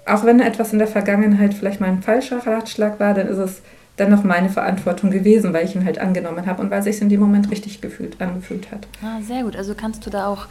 auch 0.06 0.24
wenn 0.24 0.40
etwas 0.40 0.72
in 0.72 0.78
der 0.78 0.88
Vergangenheit 0.88 1.54
vielleicht 1.54 1.80
mal 1.80 1.90
ein 1.90 2.02
falscher 2.02 2.44
Ratschlag 2.44 2.98
war, 2.98 3.14
dann 3.14 3.28
ist 3.28 3.38
es 3.38 3.62
dann 4.02 4.10
noch 4.10 4.24
meine 4.24 4.48
Verantwortung 4.48 5.10
gewesen, 5.10 5.52
weil 5.52 5.64
ich 5.64 5.74
ihn 5.74 5.84
halt 5.84 5.98
angenommen 5.98 6.46
habe 6.46 6.60
und 6.60 6.70
weil 6.70 6.80
es 6.80 6.84
sich 6.84 7.00
in 7.00 7.08
dem 7.08 7.20
Moment 7.20 7.50
richtig 7.50 7.80
gefühlt, 7.80 8.20
angefühlt 8.20 8.70
hat. 8.70 8.86
Ah, 9.02 9.20
sehr 9.22 9.44
gut. 9.44 9.56
Also 9.56 9.74
kannst 9.74 10.04
du 10.04 10.10
da 10.10 10.26
auch 10.26 10.46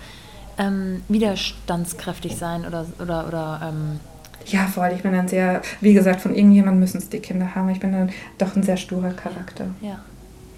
ähm, 0.57 1.01
widerstandskräftig 1.07 2.35
sein 2.35 2.65
oder, 2.65 2.85
oder, 2.99 3.27
oder 3.27 3.61
ähm 3.63 3.99
ja, 4.47 4.65
vor 4.65 4.83
allem, 4.83 4.95
ich 4.95 5.03
bin 5.03 5.13
dann 5.13 5.27
sehr, 5.27 5.61
wie 5.81 5.93
gesagt, 5.93 6.21
von 6.21 6.33
irgendjemandem 6.33 6.79
müssen 6.79 6.97
es 6.97 7.09
die 7.09 7.19
Kinder 7.19 7.53
haben. 7.53 7.69
Ich 7.69 7.79
bin 7.79 7.91
dann 7.91 8.09
doch 8.39 8.55
ein 8.55 8.63
sehr 8.63 8.77
sturer 8.77 9.11
Charakter. 9.11 9.65
Ja, 9.81 9.99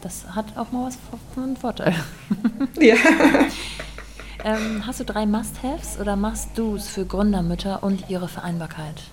das 0.02 0.24
hat 0.34 0.46
auch 0.56 0.72
mal 0.72 0.88
was 0.88 0.98
von 1.34 1.58
Vorteil. 1.58 1.94
ja. 2.80 2.96
ähm, 4.46 4.88
hast 4.88 5.02
du 5.02 5.04
drei 5.04 5.26
Must-Haves 5.26 6.00
oder 6.00 6.16
Must-Dos 6.16 6.88
für 6.88 7.06
Gründermütter 7.06 7.84
und 7.84 8.10
ihre 8.10 8.30
Vereinbarkeit? 8.30 9.04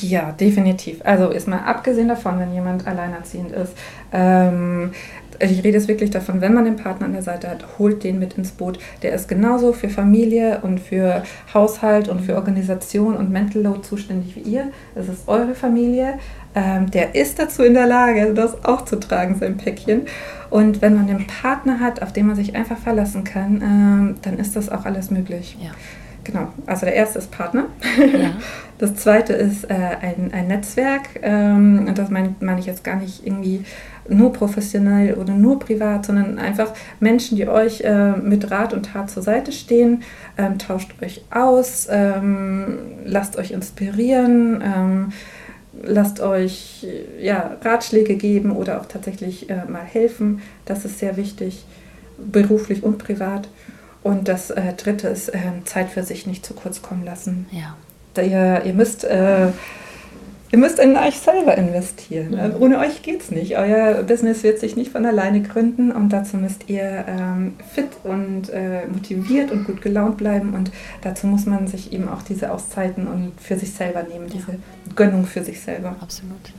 Ja, 0.00 0.32
definitiv. 0.32 1.00
Also 1.04 1.28
ist 1.28 1.48
mal 1.48 1.58
abgesehen 1.58 2.08
davon, 2.08 2.38
wenn 2.38 2.52
jemand 2.52 2.86
alleinerziehend 2.86 3.52
ist. 3.52 3.74
Ähm, 4.12 4.92
ich 5.38 5.58
rede 5.58 5.76
jetzt 5.76 5.88
wirklich 5.88 6.10
davon, 6.10 6.40
wenn 6.40 6.54
man 6.54 6.64
den 6.64 6.76
Partner 6.76 7.06
an 7.06 7.12
der 7.12 7.22
Seite 7.22 7.48
hat, 7.48 7.64
holt 7.78 8.04
den 8.04 8.18
mit 8.18 8.34
ins 8.34 8.52
Boot. 8.52 8.78
Der 9.02 9.12
ist 9.12 9.28
genauso 9.28 9.72
für 9.72 9.88
Familie 9.88 10.60
und 10.62 10.78
für 10.78 11.22
Haushalt 11.52 12.08
und 12.08 12.20
für 12.20 12.36
Organisation 12.36 13.16
und 13.16 13.30
Mental 13.30 13.62
Load 13.62 13.82
zuständig 13.82 14.36
wie 14.36 14.40
ihr. 14.40 14.68
Es 14.94 15.08
ist 15.08 15.28
eure 15.28 15.54
Familie. 15.54 16.18
Ähm, 16.54 16.90
der 16.90 17.14
ist 17.14 17.38
dazu 17.38 17.62
in 17.62 17.74
der 17.74 17.86
Lage, 17.86 18.34
das 18.34 18.64
auch 18.64 18.84
zu 18.84 19.00
tragen, 19.00 19.36
sein 19.38 19.56
Päckchen. 19.56 20.02
Und 20.50 20.82
wenn 20.82 20.94
man 20.94 21.08
einen 21.08 21.26
Partner 21.26 21.80
hat, 21.80 22.02
auf 22.02 22.12
den 22.12 22.26
man 22.26 22.36
sich 22.36 22.54
einfach 22.54 22.78
verlassen 22.78 23.24
kann, 23.24 23.62
ähm, 23.62 24.14
dann 24.22 24.38
ist 24.38 24.54
das 24.54 24.68
auch 24.68 24.84
alles 24.84 25.10
möglich. 25.10 25.56
Ja. 25.60 25.70
Genau, 26.24 26.52
also 26.66 26.86
der 26.86 26.94
erste 26.94 27.18
ist 27.18 27.30
Partner. 27.30 27.66
Ja. 27.98 28.32
Das 28.82 28.96
zweite 28.96 29.32
ist 29.34 29.70
äh, 29.70 29.74
ein, 29.74 30.32
ein 30.32 30.48
Netzwerk. 30.48 31.20
Ähm, 31.22 31.84
und 31.86 31.96
das 31.98 32.10
meine 32.10 32.34
mein 32.40 32.58
ich 32.58 32.66
jetzt 32.66 32.82
gar 32.82 32.96
nicht 32.96 33.24
irgendwie 33.24 33.64
nur 34.08 34.32
professionell 34.32 35.14
oder 35.14 35.34
nur 35.34 35.60
privat, 35.60 36.06
sondern 36.06 36.40
einfach 36.40 36.72
Menschen, 36.98 37.36
die 37.36 37.46
euch 37.46 37.82
äh, 37.82 38.16
mit 38.16 38.50
Rat 38.50 38.72
und 38.72 38.86
Tat 38.92 39.08
zur 39.08 39.22
Seite 39.22 39.52
stehen. 39.52 40.02
Ähm, 40.36 40.58
tauscht 40.58 40.94
euch 41.00 41.22
aus, 41.30 41.86
ähm, 41.90 42.78
lasst 43.04 43.36
euch 43.36 43.52
inspirieren, 43.52 44.60
ähm, 44.64 45.12
lasst 45.80 46.18
euch 46.18 46.84
ja, 47.20 47.56
Ratschläge 47.62 48.16
geben 48.16 48.50
oder 48.50 48.80
auch 48.80 48.86
tatsächlich 48.86 49.48
äh, 49.48 49.64
mal 49.68 49.84
helfen. 49.84 50.42
Das 50.64 50.84
ist 50.84 50.98
sehr 50.98 51.16
wichtig, 51.16 51.64
beruflich 52.18 52.82
und 52.82 52.98
privat. 52.98 53.48
Und 54.02 54.28
das 54.28 54.50
äh, 54.50 54.72
Dritte 54.74 55.08
ist, 55.08 55.28
äh, 55.28 55.38
Zeit 55.64 55.90
für 55.90 56.02
sich 56.02 56.26
nicht 56.26 56.44
zu 56.44 56.54
kurz 56.54 56.82
kommen 56.82 57.04
lassen. 57.04 57.46
Ja. 57.50 57.76
Da 58.14 58.22
ihr, 58.22 58.62
ihr 58.64 58.74
müsst... 58.74 59.04
Äh, 59.04 59.48
ihr 60.52 60.58
müsst 60.58 60.78
in 60.78 60.96
euch 60.96 61.18
selber 61.18 61.56
investieren. 61.56 62.32
Mhm. 62.32 62.62
Ohne 62.62 62.78
euch 62.78 63.02
geht 63.02 63.22
es 63.22 63.30
nicht. 63.30 63.56
Euer 63.56 64.02
Business 64.02 64.42
wird 64.42 64.60
sich 64.60 64.76
nicht 64.76 64.92
von 64.92 65.04
alleine 65.06 65.40
gründen 65.42 65.90
und 65.90 66.10
dazu 66.10 66.36
müsst 66.36 66.68
ihr 66.68 67.06
ähm, 67.08 67.54
fit 67.72 67.88
und 68.04 68.50
äh, 68.50 68.86
motiviert 68.86 69.50
und 69.50 69.64
gut 69.64 69.80
gelaunt 69.80 70.18
bleiben 70.18 70.54
und 70.54 70.70
dazu 71.00 71.26
muss 71.26 71.46
man 71.46 71.66
sich 71.66 71.92
eben 71.92 72.08
auch 72.08 72.22
diese 72.22 72.52
Auszeiten 72.52 73.06
und 73.06 73.32
für 73.40 73.58
sich 73.58 73.72
selber 73.72 74.02
nehmen, 74.02 74.28
ja. 74.28 74.34
diese 74.34 74.58
Gönnung 74.94 75.24
für 75.24 75.42
sich 75.42 75.58
selber. 75.58 75.96
Absolut. 76.00 76.52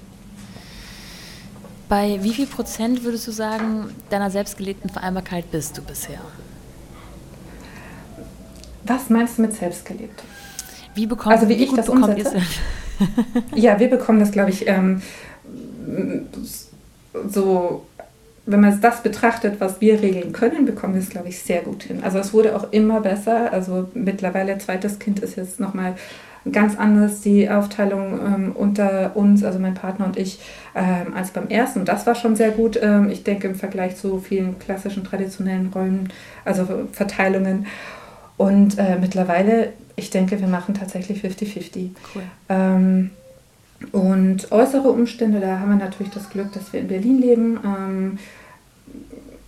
Bei 1.87 2.17
wie 2.23 2.33
viel 2.33 2.47
Prozent 2.47 3.03
würdest 3.03 3.27
du 3.27 3.31
sagen, 3.31 3.89
deiner 4.09 4.31
selbstgelebten 4.31 4.89
Vereinbarkeit 4.89 5.51
bist 5.51 5.77
du 5.77 5.83
bisher? 5.83 6.19
Was 8.85 9.09
meinst 9.09 9.37
du 9.37 9.43
mit 9.43 9.53
selbstgelebt? 9.53 10.23
Wie 10.95 11.05
bekommt, 11.05 11.35
also 11.35 11.49
wie, 11.49 11.57
wie 11.57 11.63
ich 11.63 11.73
das 11.73 11.89
umsetze? 11.89 12.37
ja, 13.55 13.79
wir 13.79 13.89
bekommen 13.89 14.19
das, 14.19 14.31
glaube 14.31 14.51
ich, 14.51 14.67
ähm, 14.67 15.01
so, 17.27 17.85
wenn 18.45 18.61
man 18.61 18.79
das 18.81 19.01
betrachtet, 19.03 19.59
was 19.59 19.81
wir 19.81 20.01
regeln 20.01 20.33
können, 20.33 20.65
bekommen 20.65 20.93
wir 20.95 21.01
es, 21.01 21.09
glaube 21.09 21.29
ich, 21.29 21.39
sehr 21.39 21.61
gut 21.61 21.83
hin. 21.83 22.01
Also 22.03 22.19
es 22.19 22.33
wurde 22.33 22.55
auch 22.55 22.71
immer 22.71 22.99
besser. 23.01 23.53
Also 23.53 23.89
mittlerweile 23.93 24.57
zweites 24.57 24.99
Kind 24.99 25.19
ist 25.19 25.37
jetzt 25.37 25.59
nochmal 25.59 25.95
ganz 26.51 26.77
anders 26.77 27.21
die 27.21 27.49
Aufteilung 27.49 28.19
ähm, 28.19 28.51
unter 28.53 29.15
uns, 29.15 29.45
also 29.45 29.59
mein 29.59 29.75
Partner 29.75 30.05
und 30.05 30.17
ich, 30.17 30.39
ähm, 30.75 31.13
als 31.13 31.31
beim 31.31 31.47
ersten. 31.47 31.79
Und 31.79 31.87
das 31.87 32.05
war 32.05 32.15
schon 32.15 32.35
sehr 32.35 32.51
gut. 32.51 32.77
Ähm, 32.81 33.09
ich 33.09 33.23
denke 33.23 33.47
im 33.47 33.55
Vergleich 33.55 33.95
zu 33.95 34.19
vielen 34.19 34.59
klassischen 34.59 35.05
traditionellen 35.05 35.71
Rollen, 35.73 36.09
also 36.43 36.67
Verteilungen. 36.91 37.65
Und 38.37 38.77
äh, 38.77 38.97
mittlerweile, 38.99 39.73
ich 39.95 40.09
denke, 40.09 40.39
wir 40.39 40.47
machen 40.47 40.73
tatsächlich 40.73 41.23
50-50. 41.23 41.89
Cool. 42.15 42.23
Ähm, 42.49 43.11
und 43.91 44.51
äußere 44.51 44.89
Umstände, 44.89 45.39
da 45.39 45.59
haben 45.59 45.77
wir 45.77 45.85
natürlich 45.85 46.13
das 46.13 46.29
Glück, 46.29 46.51
dass 46.53 46.73
wir 46.73 46.79
in 46.79 46.87
Berlin 46.87 47.19
leben. 47.19 47.59
Ähm, 47.65 48.19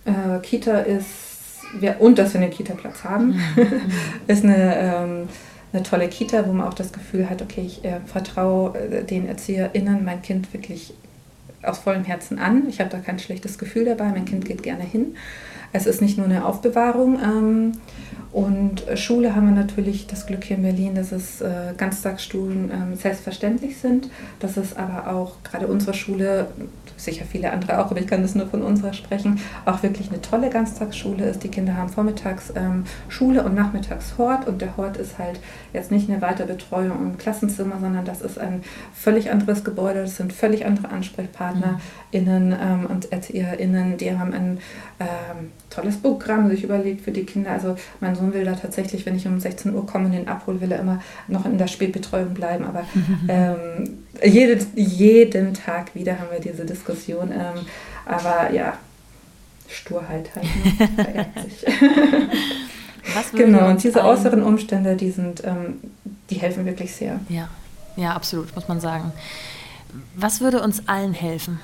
äh, 0.04 0.40
Kita 0.40 0.80
ist, 0.80 1.06
wir, 1.80 2.00
und 2.00 2.18
dass 2.18 2.34
wir 2.34 2.40
einen 2.40 2.50
Kita-Platz 2.50 3.04
haben, 3.04 3.40
ist 4.26 4.44
eine, 4.44 4.76
ähm, 4.76 5.28
eine 5.72 5.82
tolle 5.82 6.08
Kita, 6.08 6.46
wo 6.46 6.52
man 6.52 6.68
auch 6.68 6.74
das 6.74 6.92
Gefühl 6.92 7.28
hat, 7.28 7.42
okay, 7.42 7.62
ich 7.66 7.84
äh, 7.84 8.00
vertraue 8.06 8.78
äh, 8.78 9.04
den 9.04 9.26
ErzieherInnen 9.26 10.04
mein 10.04 10.22
Kind 10.22 10.52
wirklich 10.52 10.94
aus 11.62 11.78
vollem 11.78 12.04
Herzen 12.04 12.38
an. 12.38 12.68
Ich 12.68 12.80
habe 12.80 12.90
da 12.90 12.98
kein 12.98 13.18
schlechtes 13.18 13.58
Gefühl 13.58 13.86
dabei, 13.86 14.04
mein 14.10 14.24
Kind 14.24 14.44
geht 14.44 14.62
gerne 14.62 14.84
hin. 14.84 15.16
Es 15.76 15.86
ist 15.86 16.00
nicht 16.00 16.16
nur 16.16 16.26
eine 16.26 16.44
Aufbewahrung. 16.44 17.18
Ähm, 17.22 17.72
und 18.32 18.84
Schule 18.96 19.34
haben 19.34 19.46
wir 19.46 19.54
natürlich 19.54 20.06
das 20.06 20.26
Glück 20.26 20.44
hier 20.44 20.56
in 20.56 20.62
Berlin, 20.62 20.94
dass 20.94 21.10
es 21.10 21.40
äh, 21.40 21.72
Ganztagsschulen 21.76 22.70
ähm, 22.70 22.94
selbstverständlich 22.94 23.78
sind, 23.78 24.10
dass 24.40 24.58
es 24.58 24.76
aber 24.76 25.10
auch 25.10 25.42
gerade 25.42 25.66
unsere 25.68 25.94
Schule 25.94 26.48
sicher 26.96 27.24
viele 27.24 27.52
andere 27.52 27.78
auch, 27.78 27.90
aber 27.90 28.00
ich 28.00 28.06
kann 28.06 28.22
das 28.22 28.34
nur 28.34 28.46
von 28.46 28.62
unserer 28.62 28.92
sprechen, 28.92 29.40
auch 29.64 29.82
wirklich 29.82 30.10
eine 30.10 30.20
tolle 30.20 30.50
Ganztagsschule 30.50 31.24
ist. 31.24 31.44
Die 31.44 31.48
Kinder 31.48 31.76
haben 31.76 31.88
vormittags 31.88 32.52
ähm, 32.56 32.84
Schule 33.08 33.42
und 33.42 33.54
nachmittags 33.54 34.18
Hort 34.18 34.46
und 34.46 34.60
der 34.60 34.76
Hort 34.76 34.96
ist 34.96 35.18
halt 35.18 35.40
jetzt 35.72 35.90
nicht 35.90 36.10
eine 36.10 36.20
Weiterbetreuung 36.20 36.98
im 37.00 37.18
Klassenzimmer, 37.18 37.78
sondern 37.80 38.04
das 38.04 38.20
ist 38.20 38.38
ein 38.38 38.62
völlig 38.92 39.30
anderes 39.30 39.64
Gebäude, 39.64 40.02
das 40.02 40.16
sind 40.16 40.32
völlig 40.32 40.66
andere 40.66 40.90
AnsprechpartnerInnen 40.90 42.54
ähm, 42.60 42.86
und 42.86 43.12
ErzieherInnen, 43.12 43.96
die 43.96 44.16
haben 44.16 44.32
ein 44.32 44.58
ähm, 45.00 45.52
tolles 45.70 45.96
Programm 45.96 46.48
sich 46.48 46.64
überlegt 46.64 47.02
für 47.02 47.10
die 47.10 47.24
Kinder. 47.24 47.50
Also 47.50 47.76
mein 48.00 48.14
Sohn 48.14 48.32
will 48.32 48.44
da 48.44 48.52
tatsächlich, 48.52 49.04
wenn 49.06 49.16
ich 49.16 49.26
um 49.26 49.40
16 49.40 49.74
Uhr 49.74 49.86
komme 49.86 50.06
und 50.06 50.12
den 50.12 50.28
abhole, 50.28 50.60
will 50.60 50.72
er 50.72 50.80
immer 50.80 51.02
noch 51.28 51.44
in 51.44 51.58
der 51.58 51.66
Spätbetreuung 51.66 52.34
bleiben, 52.34 52.64
aber 52.64 52.84
ähm, 53.28 53.98
jede, 54.24 54.64
jeden 54.74 55.54
Tag 55.54 55.94
wieder 55.94 56.18
haben 56.18 56.30
wir 56.30 56.40
diese 56.40 56.64
Diskussion. 56.64 57.32
Ähm, 57.32 57.66
aber 58.04 58.52
ja, 58.52 58.74
Sturheit 59.68 60.30
halt, 60.34 60.46
ne? 60.78 61.26
genau, 63.32 63.68
und 63.68 63.82
diese 63.82 64.04
äußeren 64.04 64.42
Umstände, 64.42 64.96
die 64.96 65.10
sind, 65.10 65.42
ähm, 65.44 65.80
die 66.30 66.36
helfen 66.36 66.64
wirklich 66.66 66.94
sehr. 66.94 67.20
Ja, 67.28 67.48
ja, 67.96 68.12
absolut, 68.14 68.54
muss 68.54 68.68
man 68.68 68.80
sagen. 68.80 69.12
Was 70.14 70.40
würde 70.40 70.62
uns 70.62 70.88
allen 70.88 71.14
helfen? 71.14 71.60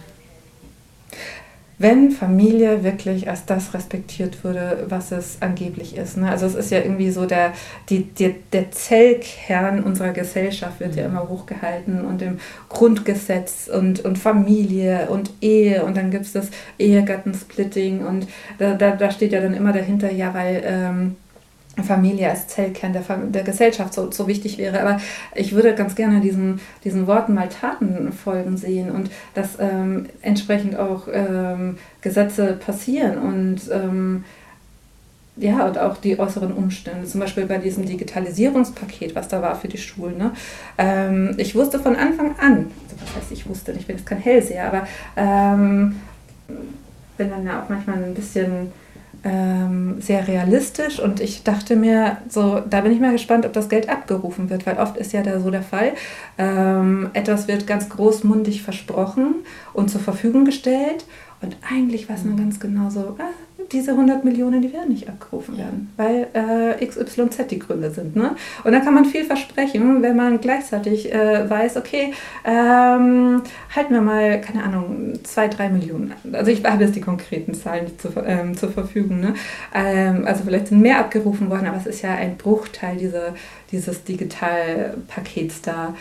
Wenn 1.79 2.11
Familie 2.11 2.85
wirklich 2.85 3.29
als 3.29 3.45
das 3.45 3.75
respektiert 3.75 4.45
würde, 4.45 4.87
was 4.89 5.11
es 5.13 5.39
angeblich 5.41 5.97
ist. 5.97 6.17
Ne? 6.17 6.31
Also 6.31 6.47
es 6.47 6.55
ist 6.55 6.71
ja 6.71 6.79
irgendwie 6.79 7.11
so, 7.11 7.27
der, 7.27 7.53
die, 7.89 8.05
die, 8.05 8.35
der 8.53 8.71
Zellkern 8.71 9.83
unserer 9.83 10.13
Gesellschaft 10.13 10.81
wird 10.81 10.95
ja 10.97 11.09
mhm. 11.09 11.17
immer 11.17 11.29
hochgehalten 11.29 12.05
und 12.05 12.23
im 12.23 12.39
Grundgesetz 12.69 13.69
und, 13.73 14.05
und 14.05 14.19
Familie 14.19 15.09
und 15.09 15.31
Ehe 15.41 15.85
und 15.85 15.97
dann 15.97 16.11
gibt 16.11 16.27
es 16.27 16.33
das 16.33 16.49
Ehegattensplitting 16.79 18.05
und 18.07 18.29
da, 18.59 18.75
da, 18.75 18.93
da 18.93 19.11
steht 19.11 19.33
ja 19.33 19.41
dann 19.41 19.55
immer 19.55 19.73
dahinter, 19.73 20.11
ja, 20.11 20.33
weil... 20.35 20.63
Ähm, 20.65 21.17
Familie 21.83 22.29
als 22.29 22.49
Zellkern 22.49 22.93
der, 22.93 23.03
der 23.03 23.43
Gesellschaft 23.45 23.95
so, 23.95 24.11
so 24.11 24.27
wichtig 24.27 24.59
wäre. 24.59 24.81
Aber 24.81 25.01
ich 25.35 25.53
würde 25.53 25.75
ganz 25.75 25.95
gerne 25.95 26.21
diesen, 26.21 26.61
diesen 26.85 27.07
Worten 27.07 27.35
mal 27.35 27.49
Taten 27.49 28.13
folgen 28.13 28.57
sehen 28.59 28.91
und 28.91 29.11
dass 29.35 29.59
ähm, 29.59 30.07
entsprechend 30.21 30.77
auch 30.77 31.09
ähm, 31.11 31.79
Gesetze 32.03 32.55
passieren 32.55 33.19
und 33.19 33.61
ähm, 33.73 34.25
ja, 35.37 35.67
und 35.67 35.79
auch 35.79 35.97
die 35.97 36.19
äußeren 36.19 36.53
Umstände. 36.53 37.07
Zum 37.07 37.21
Beispiel 37.21 37.47
bei 37.47 37.57
diesem 37.57 37.87
Digitalisierungspaket, 37.87 39.15
was 39.15 39.29
da 39.29 39.41
war 39.41 39.57
für 39.57 39.69
die 39.69 39.79
Schulen. 39.79 40.19
Ne? 40.19 40.33
Ähm, 40.77 41.35
ich 41.39 41.55
wusste 41.55 41.79
von 41.79 41.97
Anfang 41.97 42.37
an, 42.39 42.71
also 42.85 42.97
was 43.03 43.17
heißt 43.17 43.33
ich 43.33 43.49
wusste, 43.49 43.73
ich 43.73 43.87
bin 43.87 43.97
jetzt 43.97 44.05
kein 44.05 44.19
Hellseher, 44.19 44.67
aber 44.67 44.87
ähm, 45.17 45.97
bin 47.17 47.31
dann 47.31 47.47
ja 47.47 47.63
auch 47.63 47.69
manchmal 47.71 48.03
ein 48.05 48.15
bisschen 48.15 48.73
ähm, 49.25 50.01
sehr 50.01 50.27
realistisch 50.27 50.99
und 50.99 51.21
ich 51.21 51.45
dachte 51.45 51.77
mir, 51.77 52.19
so, 52.29 52.61
da 52.69 52.81
bin 52.81 52.93
ich 52.93 53.01
mal 53.01 53.13
gespannt, 53.13 53.47
ob 53.47 53.53
das 53.53 53.69
Geld 53.69 53.89
abgerufen 53.89 54.51
wird, 54.51 54.67
weil 54.67 54.79
oft 54.79 54.97
ist 54.97 55.13
ja 55.13 55.23
da 55.23 55.39
so 55.41 55.51
der 55.51 55.63
Fall, 55.63 55.93
ähm, 56.39 57.11
etwas 57.13 57.49
wird 57.49 57.67
ganz 57.67 57.89
großmundig 57.89 58.63
versprochen 58.63 59.37
und 59.73 59.91
zur 59.91 60.01
Verfügung 60.01 60.45
gestellt 60.45 61.05
und 61.41 61.57
eigentlich 61.69 62.09
weiß 62.09 62.25
man 62.25 62.37
ganz 62.37 62.61
genau 62.61 62.91
so, 62.91 63.17
ah, 63.19 63.33
diese 63.71 63.93
100 63.93 64.25
Millionen, 64.25 64.63
die 64.63 64.73
werden 64.73 64.91
nicht 64.91 65.09
abgerufen 65.09 65.57
werden, 65.57 65.93
weil 65.97 66.27
äh, 66.33 66.85
XYZ 66.85 67.47
die 67.51 67.59
Gründe 67.59 67.91
sind. 67.91 68.17
Ne? 68.17 68.35
Und 68.65 68.73
da 68.73 68.81
kann 68.81 68.95
man 68.95 69.05
viel 69.05 69.25
versprechen, 69.25 70.03
wenn 70.03 70.17
man 70.17 70.41
gleichzeitig 70.41 71.13
äh, 71.13 71.49
weiß, 71.49 71.77
okay, 71.77 72.13
ähm, 72.45 73.43
halten 73.75 73.95
wir 73.95 74.01
mal, 74.01 74.41
keine 74.41 74.65
Ahnung, 74.65 75.15
2, 75.23 75.49
3 75.49 75.69
Millionen. 75.71 76.13
Also 76.33 76.51
ich 76.51 76.65
habe 76.65 76.85
jetzt 76.85 76.97
die 76.97 77.01
konkreten 77.01 77.55
Zahlen 77.55 77.85
nicht 77.85 78.01
zur, 78.01 78.27
ähm, 78.27 78.57
zur 78.57 78.71
Verfügung. 78.71 79.21
Ne? 79.21 79.35
Ähm, 79.75 80.25
also 80.27 80.45
vielleicht 80.45 80.69
sind 80.69 80.81
mehr 80.81 80.99
abgerufen 80.99 81.51
worden, 81.51 81.67
aber 81.67 81.77
es 81.77 81.87
ist 81.87 82.03
ja 82.03 82.15
ein 82.15 82.37
Bruchteil 82.37 82.97
dieser, 82.97 83.35
dieses 83.71 84.05
Digitalpakets 84.05 85.63
da. 85.63 85.95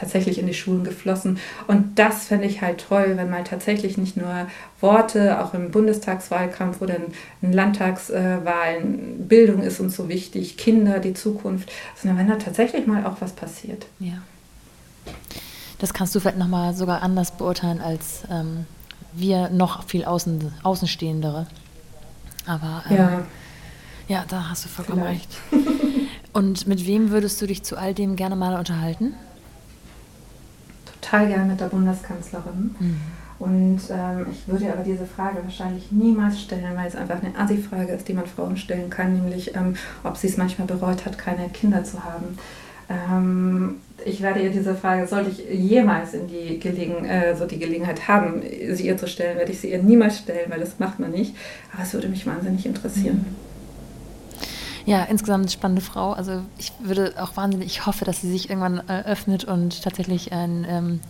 Tatsächlich 0.00 0.38
in 0.38 0.46
die 0.46 0.54
Schulen 0.54 0.82
geflossen. 0.82 1.38
Und 1.66 1.98
das 1.98 2.24
fände 2.24 2.46
ich 2.46 2.62
halt 2.62 2.86
toll, 2.88 3.12
wenn 3.16 3.28
mal 3.28 3.44
tatsächlich 3.44 3.98
nicht 3.98 4.16
nur 4.16 4.46
Worte, 4.80 5.44
auch 5.44 5.52
im 5.52 5.70
Bundestagswahlkampf 5.70 6.80
oder 6.80 6.96
in 7.42 7.52
Landtagswahlen, 7.52 9.28
Bildung 9.28 9.62
ist 9.62 9.78
uns 9.78 9.96
so 9.96 10.08
wichtig, 10.08 10.56
Kinder, 10.56 11.00
die 11.00 11.12
Zukunft, 11.12 11.70
sondern 11.94 12.18
wenn 12.18 12.28
da 12.28 12.36
tatsächlich 12.36 12.86
mal 12.86 13.04
auch 13.04 13.20
was 13.20 13.34
passiert. 13.34 13.84
Ja. 13.98 14.22
Das 15.78 15.92
kannst 15.92 16.14
du 16.14 16.20
vielleicht 16.20 16.38
nochmal 16.38 16.72
sogar 16.74 17.02
anders 17.02 17.32
beurteilen 17.32 17.82
als 17.82 18.22
ähm, 18.30 18.64
wir 19.12 19.50
noch 19.50 19.84
viel 19.84 20.06
Außen, 20.06 20.52
Außenstehendere. 20.62 21.46
Aber 22.46 22.84
ähm, 22.88 22.96
ja. 22.96 23.22
ja, 24.08 24.24
da 24.28 24.48
hast 24.48 24.64
du 24.64 24.68
vollkommen 24.70 25.02
vielleicht. 25.02 25.28
recht. 25.52 25.68
Und 26.32 26.66
mit 26.66 26.86
wem 26.86 27.10
würdest 27.10 27.42
du 27.42 27.46
dich 27.46 27.62
zu 27.64 27.76
all 27.76 27.92
dem 27.92 28.16
gerne 28.16 28.36
mal 28.36 28.58
unterhalten? 28.58 29.14
Total 31.10 31.28
gern 31.28 31.48
mit 31.48 31.60
der 31.60 31.66
Bundeskanzlerin. 31.66 32.74
Mhm. 32.78 33.00
Und 33.38 33.80
ähm, 33.90 34.26
ich 34.30 34.46
würde 34.46 34.70
aber 34.70 34.82
diese 34.82 35.06
Frage 35.06 35.38
wahrscheinlich 35.42 35.90
niemals 35.90 36.40
stellen, 36.42 36.76
weil 36.76 36.86
es 36.86 36.94
einfach 36.94 37.22
eine 37.22 37.36
Assi-Frage 37.38 37.92
ist, 37.92 38.06
die 38.06 38.12
man 38.12 38.26
Frauen 38.26 38.56
stellen 38.58 38.90
kann, 38.90 39.14
nämlich 39.14 39.56
ähm, 39.56 39.76
ob 40.04 40.18
sie 40.18 40.26
es 40.26 40.36
manchmal 40.36 40.66
bereut 40.66 41.06
hat, 41.06 41.16
keine 41.16 41.48
Kinder 41.48 41.82
zu 41.82 42.04
haben. 42.04 42.38
Ähm, 42.90 43.76
ich 44.04 44.20
werde 44.20 44.40
ihr 44.40 44.50
diese 44.50 44.74
Frage, 44.74 45.06
sollte 45.06 45.30
ich 45.30 45.58
jemals 45.58 46.12
in 46.12 46.28
die, 46.28 46.58
Gelegen, 46.58 47.06
äh, 47.06 47.34
so 47.34 47.46
die 47.46 47.58
Gelegenheit 47.58 48.08
haben, 48.08 48.42
sie 48.72 48.86
ihr 48.86 48.98
zu 48.98 49.06
stellen, 49.06 49.38
werde 49.38 49.52
ich 49.52 49.60
sie 49.60 49.70
ihr 49.70 49.82
niemals 49.82 50.18
stellen, 50.18 50.50
weil 50.50 50.60
das 50.60 50.78
macht 50.78 50.98
man 50.98 51.10
nicht. 51.10 51.34
Aber 51.72 51.82
es 51.82 51.94
würde 51.94 52.08
mich 52.08 52.26
wahnsinnig 52.26 52.66
interessieren. 52.66 53.24
Mhm. 53.26 53.49
Ja, 54.90 55.04
insgesamt 55.04 55.44
eine 55.44 55.50
spannende 55.52 55.82
Frau. 55.82 56.14
Also 56.14 56.42
ich 56.58 56.72
würde 56.80 57.14
auch 57.22 57.36
wahnsinnig, 57.36 57.68
ich 57.68 57.86
hoffe, 57.86 58.04
dass 58.04 58.22
sie 58.22 58.28
sich 58.28 58.50
irgendwann 58.50 58.82
äh, 58.88 59.04
öffnet 59.04 59.44
und 59.44 59.84
tatsächlich 59.84 60.32
ein 60.32 60.66
ähm, 60.68 61.00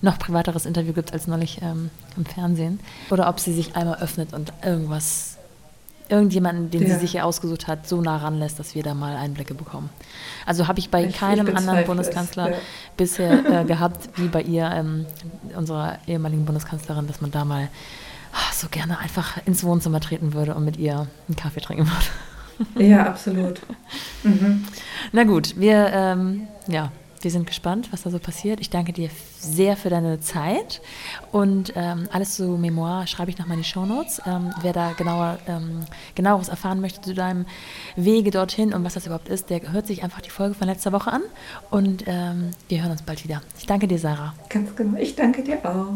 noch 0.00 0.18
privateres 0.18 0.64
Interview 0.64 0.94
gibt 0.94 1.12
als 1.12 1.26
neulich 1.26 1.60
ähm, 1.60 1.90
im 2.16 2.24
Fernsehen. 2.24 2.80
Oder 3.10 3.28
ob 3.28 3.38
sie 3.38 3.52
sich 3.52 3.76
einmal 3.76 3.98
öffnet 3.98 4.32
und 4.32 4.54
irgendwas, 4.64 5.36
irgendjemanden, 6.08 6.70
den 6.70 6.80
ja. 6.80 6.94
sie 6.94 7.00
sich 7.00 7.10
hier 7.10 7.26
ausgesucht 7.26 7.66
hat, 7.66 7.86
so 7.86 8.00
nah 8.00 8.16
ranlässt, 8.16 8.58
dass 8.58 8.74
wir 8.74 8.82
da 8.82 8.94
mal 8.94 9.14
Einblicke 9.14 9.52
bekommen. 9.52 9.90
Also 10.46 10.66
habe 10.66 10.78
ich 10.78 10.88
bei 10.88 11.04
ich, 11.04 11.14
keinem 11.14 11.46
ich 11.46 11.54
anderen 11.54 11.84
Bundeskanzler 11.84 12.52
ja. 12.52 12.56
bisher 12.96 13.60
äh, 13.60 13.64
gehabt, 13.66 14.08
wie 14.16 14.28
bei 14.28 14.40
ihr, 14.40 14.64
ähm, 14.72 15.04
unserer 15.54 15.98
ehemaligen 16.06 16.46
Bundeskanzlerin, 16.46 17.06
dass 17.06 17.20
man 17.20 17.30
da 17.30 17.44
mal 17.44 17.68
oh, 18.32 18.54
so 18.54 18.68
gerne 18.70 18.98
einfach 18.98 19.36
ins 19.44 19.62
Wohnzimmer 19.62 20.00
treten 20.00 20.32
würde 20.32 20.54
und 20.54 20.64
mit 20.64 20.78
ihr 20.78 21.06
einen 21.28 21.36
Kaffee 21.36 21.60
trinken 21.60 21.86
würde. 21.86 22.06
Ja, 22.78 23.06
absolut. 23.06 23.60
Mhm. 24.22 24.64
Na 25.12 25.24
gut, 25.24 25.58
wir, 25.58 25.90
ähm, 25.92 26.46
ja, 26.66 26.92
wir 27.20 27.30
sind 27.30 27.46
gespannt, 27.46 27.88
was 27.90 28.02
da 28.02 28.10
so 28.10 28.18
passiert. 28.18 28.60
Ich 28.60 28.70
danke 28.70 28.92
dir 28.92 29.10
sehr 29.40 29.76
für 29.76 29.90
deine 29.90 30.20
Zeit 30.20 30.80
und 31.32 31.72
ähm, 31.76 32.08
alles 32.12 32.34
zu 32.34 32.44
Memoir 32.58 33.06
schreibe 33.06 33.30
ich 33.30 33.38
nochmal 33.38 33.56
in 33.56 33.62
die 33.62 33.68
Shownotes. 33.68 34.22
Ähm, 34.26 34.52
wer 34.62 34.72
da 34.72 34.92
genauer, 34.92 35.38
ähm, 35.46 35.80
genaueres 36.14 36.48
erfahren 36.48 36.80
möchte 36.80 37.00
zu 37.00 37.14
deinem 37.14 37.46
Wege 37.96 38.30
dorthin 38.30 38.74
und 38.74 38.84
was 38.84 38.94
das 38.94 39.06
überhaupt 39.06 39.28
ist, 39.28 39.50
der 39.50 39.72
hört 39.72 39.86
sich 39.86 40.02
einfach 40.02 40.20
die 40.20 40.30
Folge 40.30 40.54
von 40.54 40.68
letzter 40.68 40.92
Woche 40.92 41.12
an 41.12 41.22
und 41.70 42.04
ähm, 42.06 42.50
wir 42.68 42.82
hören 42.82 42.92
uns 42.92 43.02
bald 43.02 43.24
wieder. 43.24 43.42
Ich 43.58 43.66
danke 43.66 43.88
dir, 43.88 43.98
Sarah. 43.98 44.34
Ganz 44.48 44.74
genau. 44.76 44.98
Ich 44.98 45.16
danke 45.16 45.42
dir 45.42 45.58
auch. 45.64 45.86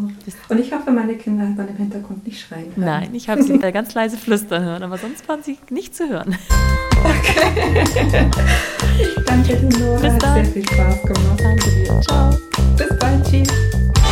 Und 0.48 0.58
ich 0.58 0.72
hoffe, 0.72 0.90
meine 0.90 1.16
Kinder 1.16 1.44
dann 1.56 1.68
im 1.68 1.76
Hintergrund 1.76 2.26
nicht 2.26 2.40
schreien. 2.40 2.72
Hören. 2.76 2.84
Nein, 2.84 3.14
ich 3.14 3.28
habe 3.28 3.42
sie 3.42 3.58
ganz 3.58 3.94
leise 3.94 4.16
flüstern 4.16 4.62
hören, 4.62 4.82
aber 4.82 4.98
sonst 4.98 5.28
waren 5.28 5.42
sie 5.42 5.58
nicht 5.70 5.94
zu 5.94 6.08
hören. 6.08 6.36
Okay. 7.04 8.30
Ich 8.96 9.24
danke 9.24 9.56
dir, 9.56 9.78
Nora. 9.80 10.00
Bis 10.00 10.18
dann. 10.18 10.34
Hat 10.34 10.44
sehr 10.44 10.44
viel 10.44 10.68
Spaß 10.68 11.02
gemacht. 11.02 11.40
Danke 11.40 11.70
dir. 11.70 12.00
Ciao. 12.02 12.30
Bis 12.76 12.98
bald. 12.98 13.33
Tschüss. 13.34 14.03